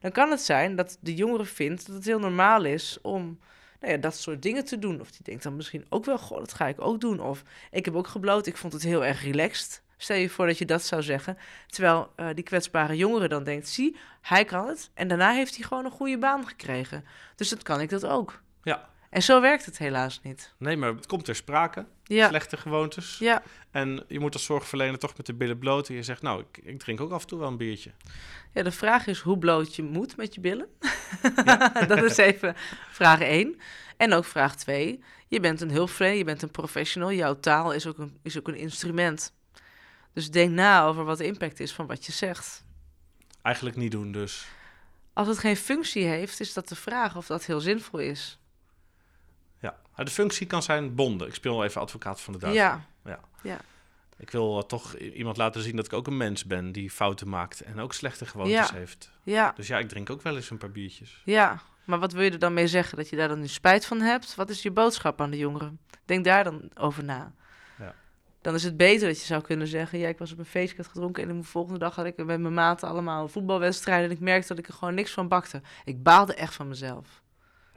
dan 0.00 0.12
kan 0.12 0.30
het 0.30 0.40
zijn 0.40 0.76
dat 0.76 0.98
de 1.00 1.14
jongere 1.14 1.44
vindt 1.44 1.86
dat 1.86 1.94
het 1.94 2.04
heel 2.04 2.18
normaal 2.18 2.64
is... 2.64 2.98
om 3.02 3.38
nou 3.80 3.92
ja, 3.92 3.98
dat 3.98 4.16
soort 4.16 4.42
dingen 4.42 4.64
te 4.64 4.78
doen. 4.78 5.00
Of 5.00 5.10
die 5.10 5.22
denkt 5.22 5.42
dan 5.42 5.56
misschien 5.56 5.86
ook 5.88 6.04
wel... 6.04 6.18
goh, 6.18 6.38
dat 6.38 6.52
ga 6.52 6.66
ik 6.66 6.80
ook 6.80 7.00
doen. 7.00 7.20
Of 7.20 7.42
ik 7.70 7.84
heb 7.84 7.94
ook 7.94 8.06
gebloot, 8.06 8.46
ik 8.46 8.56
vond 8.56 8.72
het 8.72 8.82
heel 8.82 9.04
erg 9.04 9.22
relaxed. 9.22 9.82
Stel 9.96 10.16
je 10.16 10.30
voor 10.30 10.46
dat 10.46 10.58
je 10.58 10.64
dat 10.64 10.84
zou 10.84 11.02
zeggen. 11.02 11.38
Terwijl 11.66 12.12
eh, 12.16 12.28
die 12.34 12.44
kwetsbare 12.44 12.96
jongere 12.96 13.28
dan 13.28 13.44
denkt... 13.44 13.68
zie, 13.68 13.96
hij 14.20 14.44
kan 14.44 14.68
het. 14.68 14.90
En 14.94 15.08
daarna 15.08 15.32
heeft 15.32 15.56
hij 15.56 15.64
gewoon 15.64 15.84
een 15.84 15.90
goede 15.90 16.18
baan 16.18 16.46
gekregen. 16.46 17.04
Dus 17.36 17.48
dat 17.48 17.62
kan 17.62 17.80
ik 17.80 17.88
dat 17.88 18.06
ook. 18.06 18.42
Ja. 18.62 18.92
En 19.14 19.22
zo 19.22 19.40
werkt 19.40 19.64
het 19.64 19.78
helaas 19.78 20.20
niet. 20.22 20.54
Nee, 20.58 20.76
maar 20.76 20.94
het 20.94 21.06
komt 21.06 21.24
ter 21.24 21.34
sprake. 21.34 21.86
Ja. 22.04 22.28
Slechte 22.28 22.56
gewoontes. 22.56 23.18
Ja. 23.18 23.42
En 23.70 24.04
je 24.08 24.20
moet 24.20 24.32
als 24.32 24.44
zorgverlener 24.44 24.98
toch 24.98 25.16
met 25.16 25.26
de 25.26 25.34
billen 25.34 25.58
bloot. 25.58 25.88
En 25.88 25.94
je 25.94 26.02
zegt, 26.02 26.22
nou, 26.22 26.40
ik, 26.40 26.64
ik 26.64 26.78
drink 26.78 27.00
ook 27.00 27.10
af 27.10 27.22
en 27.22 27.26
toe 27.26 27.38
wel 27.38 27.48
een 27.48 27.56
biertje. 27.56 27.90
Ja, 28.52 28.62
de 28.62 28.72
vraag 28.72 29.06
is 29.06 29.20
hoe 29.20 29.38
bloot 29.38 29.76
je 29.76 29.82
moet 29.82 30.16
met 30.16 30.34
je 30.34 30.40
billen. 30.40 30.68
dat 31.88 32.02
is 32.02 32.16
even 32.16 32.54
vraag 32.90 33.20
1. 33.20 33.60
En 33.96 34.12
ook 34.12 34.24
vraag 34.24 34.56
2. 34.56 35.04
Je 35.28 35.40
bent 35.40 35.60
een 35.60 35.70
hulpverlener, 35.70 36.18
je 36.18 36.24
bent 36.24 36.42
een 36.42 36.50
professional. 36.50 37.12
Jouw 37.12 37.40
taal 37.40 37.72
is 37.72 37.86
ook 37.86 37.98
een, 37.98 38.18
is 38.22 38.38
ook 38.38 38.48
een 38.48 38.56
instrument. 38.56 39.34
Dus 40.12 40.30
denk 40.30 40.50
na 40.50 40.84
over 40.84 41.04
wat 41.04 41.18
de 41.18 41.26
impact 41.26 41.60
is 41.60 41.72
van 41.72 41.86
wat 41.86 42.06
je 42.06 42.12
zegt. 42.12 42.64
Eigenlijk 43.42 43.76
niet 43.76 43.90
doen 43.90 44.12
dus. 44.12 44.46
Als 45.12 45.28
het 45.28 45.38
geen 45.38 45.56
functie 45.56 46.04
heeft, 46.04 46.40
is 46.40 46.52
dat 46.52 46.68
de 46.68 46.76
vraag 46.76 47.16
of 47.16 47.26
dat 47.26 47.44
heel 47.44 47.60
zinvol 47.60 48.00
is. 48.00 48.38
Maar 49.96 50.04
de 50.04 50.10
functie 50.10 50.46
kan 50.46 50.62
zijn 50.62 50.94
bonden. 50.94 51.28
Ik 51.28 51.34
speel 51.34 51.64
even 51.64 51.80
advocaat 51.80 52.20
van 52.20 52.32
de 52.32 52.38
duivel. 52.38 52.62
Ja. 52.62 52.86
ja. 53.04 53.20
Ja. 53.42 53.58
Ik 54.16 54.30
wil 54.30 54.58
eh, 54.58 54.64
toch 54.64 54.94
iemand 54.96 55.36
laten 55.36 55.62
zien 55.62 55.76
dat 55.76 55.86
ik 55.86 55.92
ook 55.92 56.06
een 56.06 56.16
mens 56.16 56.44
ben 56.44 56.72
die 56.72 56.90
fouten 56.90 57.28
maakt 57.28 57.60
en 57.60 57.80
ook 57.80 57.92
slechte 57.92 58.26
gewoontes 58.26 58.68
Ja. 58.68 58.74
heeft. 58.74 59.10
Ja. 59.22 59.52
Dus 59.56 59.66
ja, 59.66 59.78
ik 59.78 59.88
drink 59.88 60.10
ook 60.10 60.22
wel 60.22 60.36
eens 60.36 60.50
een 60.50 60.58
paar 60.58 60.70
biertjes. 60.70 61.22
Ja, 61.24 61.60
maar 61.84 61.98
wat 61.98 62.12
wil 62.12 62.22
je 62.22 62.30
er 62.30 62.38
dan 62.38 62.54
mee 62.54 62.68
zeggen? 62.68 62.96
Dat 62.96 63.08
je 63.08 63.16
daar 63.16 63.28
dan 63.28 63.40
nu 63.40 63.48
spijt 63.48 63.86
van 63.86 64.00
hebt? 64.00 64.34
Wat 64.34 64.50
is 64.50 64.62
je 64.62 64.70
boodschap 64.70 65.20
aan 65.20 65.30
de 65.30 65.38
jongeren? 65.38 65.78
Denk 66.04 66.24
daar 66.24 66.44
dan 66.44 66.70
over 66.74 67.04
na. 67.04 67.32
Ja. 67.78 67.94
Dan 68.40 68.54
is 68.54 68.62
het 68.62 68.76
beter 68.76 69.08
dat 69.08 69.20
je 69.20 69.26
zou 69.26 69.42
kunnen 69.42 69.66
zeggen... 69.66 69.98
ja, 69.98 70.08
ik 70.08 70.18
was 70.18 70.32
op 70.32 70.38
een 70.38 70.44
feestje, 70.44 70.70
ik 70.72 70.76
had 70.84 70.92
gedronken... 70.92 71.28
en 71.28 71.36
de 71.38 71.44
volgende 71.44 71.78
dag 71.78 71.94
had 71.94 72.06
ik 72.06 72.16
met 72.16 72.26
mijn 72.26 72.54
maten 72.54 72.88
allemaal 72.88 73.28
voetbalwedstrijden... 73.28 74.04
en 74.04 74.14
ik 74.14 74.20
merkte 74.20 74.48
dat 74.48 74.58
ik 74.58 74.68
er 74.68 74.74
gewoon 74.74 74.94
niks 74.94 75.12
van 75.12 75.28
bakte. 75.28 75.62
Ik 75.84 76.02
baalde 76.02 76.34
echt 76.34 76.54
van 76.54 76.68
mezelf. 76.68 77.22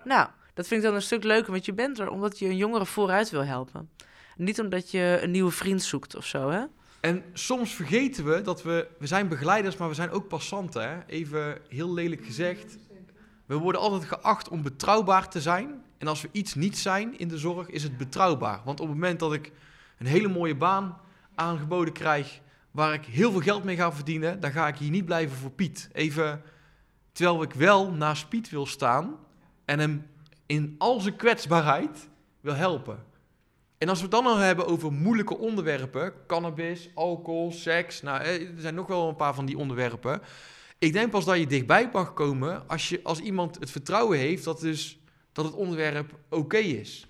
Nou, 0.03 0.29
dat 0.57 0.67
vind 0.67 0.81
ik 0.81 0.87
dan 0.87 0.95
een 0.95 1.01
stuk 1.01 1.23
leuker, 1.23 1.51
want 1.51 1.65
je 1.65 1.73
bent 1.73 1.99
er... 1.99 2.09
omdat 2.09 2.39
je 2.39 2.45
een 2.45 2.57
jongere 2.57 2.85
vooruit 2.85 3.29
wil 3.29 3.45
helpen. 3.45 3.89
Niet 4.37 4.59
omdat 4.59 4.91
je 4.91 5.19
een 5.21 5.31
nieuwe 5.31 5.51
vriend 5.51 5.83
zoekt 5.83 6.15
of 6.15 6.25
zo, 6.25 6.49
hè? 6.49 6.63
En 6.99 7.23
soms 7.33 7.73
vergeten 7.73 8.25
we 8.25 8.41
dat 8.41 8.63
we, 8.63 8.87
we 8.99 9.07
zijn 9.07 9.27
begeleiders, 9.27 9.77
maar 9.77 9.87
we 9.87 9.93
zijn 9.93 10.09
ook 10.09 10.27
passanten. 10.27 10.89
Hè? 10.89 11.05
Even 11.05 11.57
heel 11.69 11.93
lelijk 11.93 12.25
gezegd. 12.25 12.77
We 13.45 13.55
worden 13.55 13.81
altijd 13.81 14.09
geacht 14.09 14.49
om 14.49 14.61
betrouwbaar 14.61 15.29
te 15.29 15.41
zijn 15.41 15.81
En 15.97 16.07
als 16.07 16.21
we 16.21 16.29
iets 16.31 16.55
niet 16.55 16.77
zijn 16.77 17.19
in 17.19 17.27
de 17.27 17.37
zorg, 17.37 17.69
is 17.69 17.83
het 17.83 17.97
betrouwbaar. 17.97 18.61
Want 18.65 18.79
op 18.79 18.87
het 18.87 18.95
moment 18.95 19.19
dat 19.19 19.33
ik 19.33 19.51
een 19.97 20.05
hele 20.05 20.27
mooie 20.27 20.55
baan 20.55 20.97
aangeboden 21.35 21.93
krijg, 21.93 22.41
waar 22.71 22.93
ik 22.93 23.05
heel 23.05 23.31
veel 23.31 23.41
geld 23.41 23.63
mee 23.63 23.75
ga 23.75 23.91
verdienen, 23.91 24.39
dan 24.39 24.51
ga 24.51 24.67
ik 24.67 24.77
hier 24.77 24.91
niet 24.91 25.05
blijven 25.05 25.37
voor 25.37 25.51
Piet. 25.51 25.89
Even, 25.93 26.41
terwijl 27.11 27.41
ik 27.41 27.53
wel 27.53 27.91
naast 27.91 28.29
Piet 28.29 28.49
wil 28.49 28.65
staan 28.65 29.15
en 29.65 29.79
hem 29.79 30.05
in 30.47 30.75
al 30.77 30.99
zijn 30.99 31.15
kwetsbaarheid 31.15 32.09
wil 32.41 32.55
helpen. 32.55 33.05
En 33.77 33.89
als 33.89 33.97
we 33.97 34.03
het 34.03 34.13
dan 34.13 34.25
al 34.25 34.37
hebben 34.37 34.67
over 34.67 34.91
moeilijke 34.91 35.37
onderwerpen, 35.37 36.13
cannabis, 36.27 36.89
alcohol, 36.93 37.51
seks, 37.51 38.01
nou, 38.01 38.21
eh, 38.21 38.41
er 38.41 38.61
zijn 38.61 38.75
nog 38.75 38.87
wel 38.87 39.09
een 39.09 39.15
paar 39.15 39.33
van 39.33 39.45
die 39.45 39.57
onderwerpen. 39.57 40.21
Ik 40.77 40.93
denk 40.93 41.11
pas 41.11 41.25
dat 41.25 41.37
je 41.37 41.47
dichtbij 41.47 41.89
mag 41.93 42.13
komen 42.13 42.67
als, 42.67 42.89
je, 42.89 42.99
als 43.03 43.19
iemand 43.19 43.59
het 43.59 43.71
vertrouwen 43.71 44.17
heeft 44.17 44.43
dat, 44.43 44.59
dus, 44.59 44.99
dat 45.31 45.45
het 45.45 45.53
onderwerp 45.53 46.19
oké 46.29 46.57
is. 46.57 47.07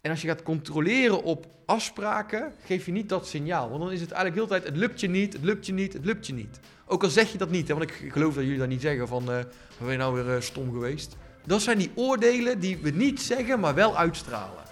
En 0.00 0.10
als 0.10 0.20
je 0.20 0.28
gaat 0.28 0.42
controleren 0.42 1.22
op 1.22 1.46
afspraken, 1.66 2.52
geef 2.64 2.86
je 2.86 2.92
niet 2.92 3.08
dat 3.08 3.26
signaal. 3.26 3.68
Want 3.68 3.82
dan 3.82 3.92
is 3.92 4.00
het 4.00 4.10
eigenlijk 4.10 4.48
de 4.48 4.54
tijd, 4.54 4.68
het 4.68 4.76
lukt 4.76 5.00
je 5.00 5.08
niet, 5.08 5.32
het 5.32 5.42
lukt 5.44 5.66
je 5.66 5.72
niet, 5.72 5.92
het 5.92 6.04
lukt 6.04 6.26
je 6.26 6.32
niet. 6.32 6.60
Ook 6.86 7.02
al 7.02 7.10
zeg 7.10 7.32
je 7.32 7.38
dat 7.38 7.50
niet, 7.50 7.68
hè, 7.68 7.74
want 7.74 7.90
ik 7.90 8.12
geloof 8.12 8.34
dat 8.34 8.42
jullie 8.42 8.58
dat 8.58 8.68
niet 8.68 8.80
zeggen 8.80 9.08
van, 9.08 9.22
uh, 9.22 9.38
ben 9.78 9.90
je 9.90 9.96
nou 9.96 10.14
weer 10.14 10.34
uh, 10.34 10.40
stom 10.40 10.72
geweest? 10.72 11.16
Dat 11.48 11.62
zijn 11.62 11.78
die 11.78 11.90
oordelen 11.94 12.60
die 12.60 12.78
we 12.78 12.90
niet 12.90 13.20
zeggen, 13.20 13.60
maar 13.60 13.74
wel 13.74 13.96
uitstralen. 13.96 14.62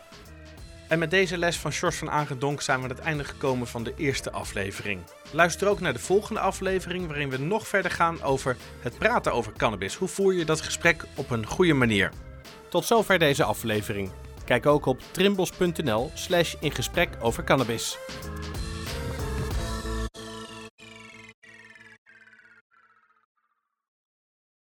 En 0.89 0.99
met 0.99 1.11
deze 1.11 1.39
les 1.39 1.57
van 1.57 1.73
Sjors 1.73 1.97
van 1.97 2.11
Aangedonk 2.11 2.61
zijn 2.61 2.79
we 2.79 2.85
aan 2.85 2.91
het 2.91 2.99
einde 2.99 3.25
gekomen 3.25 3.67
van 3.67 3.85
de 3.85 3.95
eerste 3.97 4.31
aflevering. 4.31 5.01
Luister 5.31 5.69
ook 5.69 5.81
naar 5.81 5.93
de 5.93 5.99
volgende 5.99 6.41
aflevering 6.41 7.07
waarin 7.07 7.31
we 7.31 7.39
nog 7.39 7.69
verder 7.69 7.91
gaan 7.91 8.23
over 8.23 8.57
het 8.81 8.99
praten 8.99 9.33
over 9.33 9.53
cannabis. 9.53 9.95
Hoe 9.95 10.09
voer 10.09 10.35
je 10.35 10.45
dat 10.45 10.61
gesprek 10.61 11.05
op 11.15 11.31
een 11.31 11.47
goede 11.47 11.75
manier? 11.75 12.13
Tot 12.69 12.85
zover 12.85 13.19
deze 13.19 13.45
aflevering. 13.45 14.11
Kijk 14.45 14.67
ook 14.67 14.87
op 14.87 15.01
trimbos.nl 15.11 16.11
slash 16.15 16.55
in 16.61 16.73
gesprek 16.73 17.09
over 17.21 17.45
cannabis. 17.45 17.99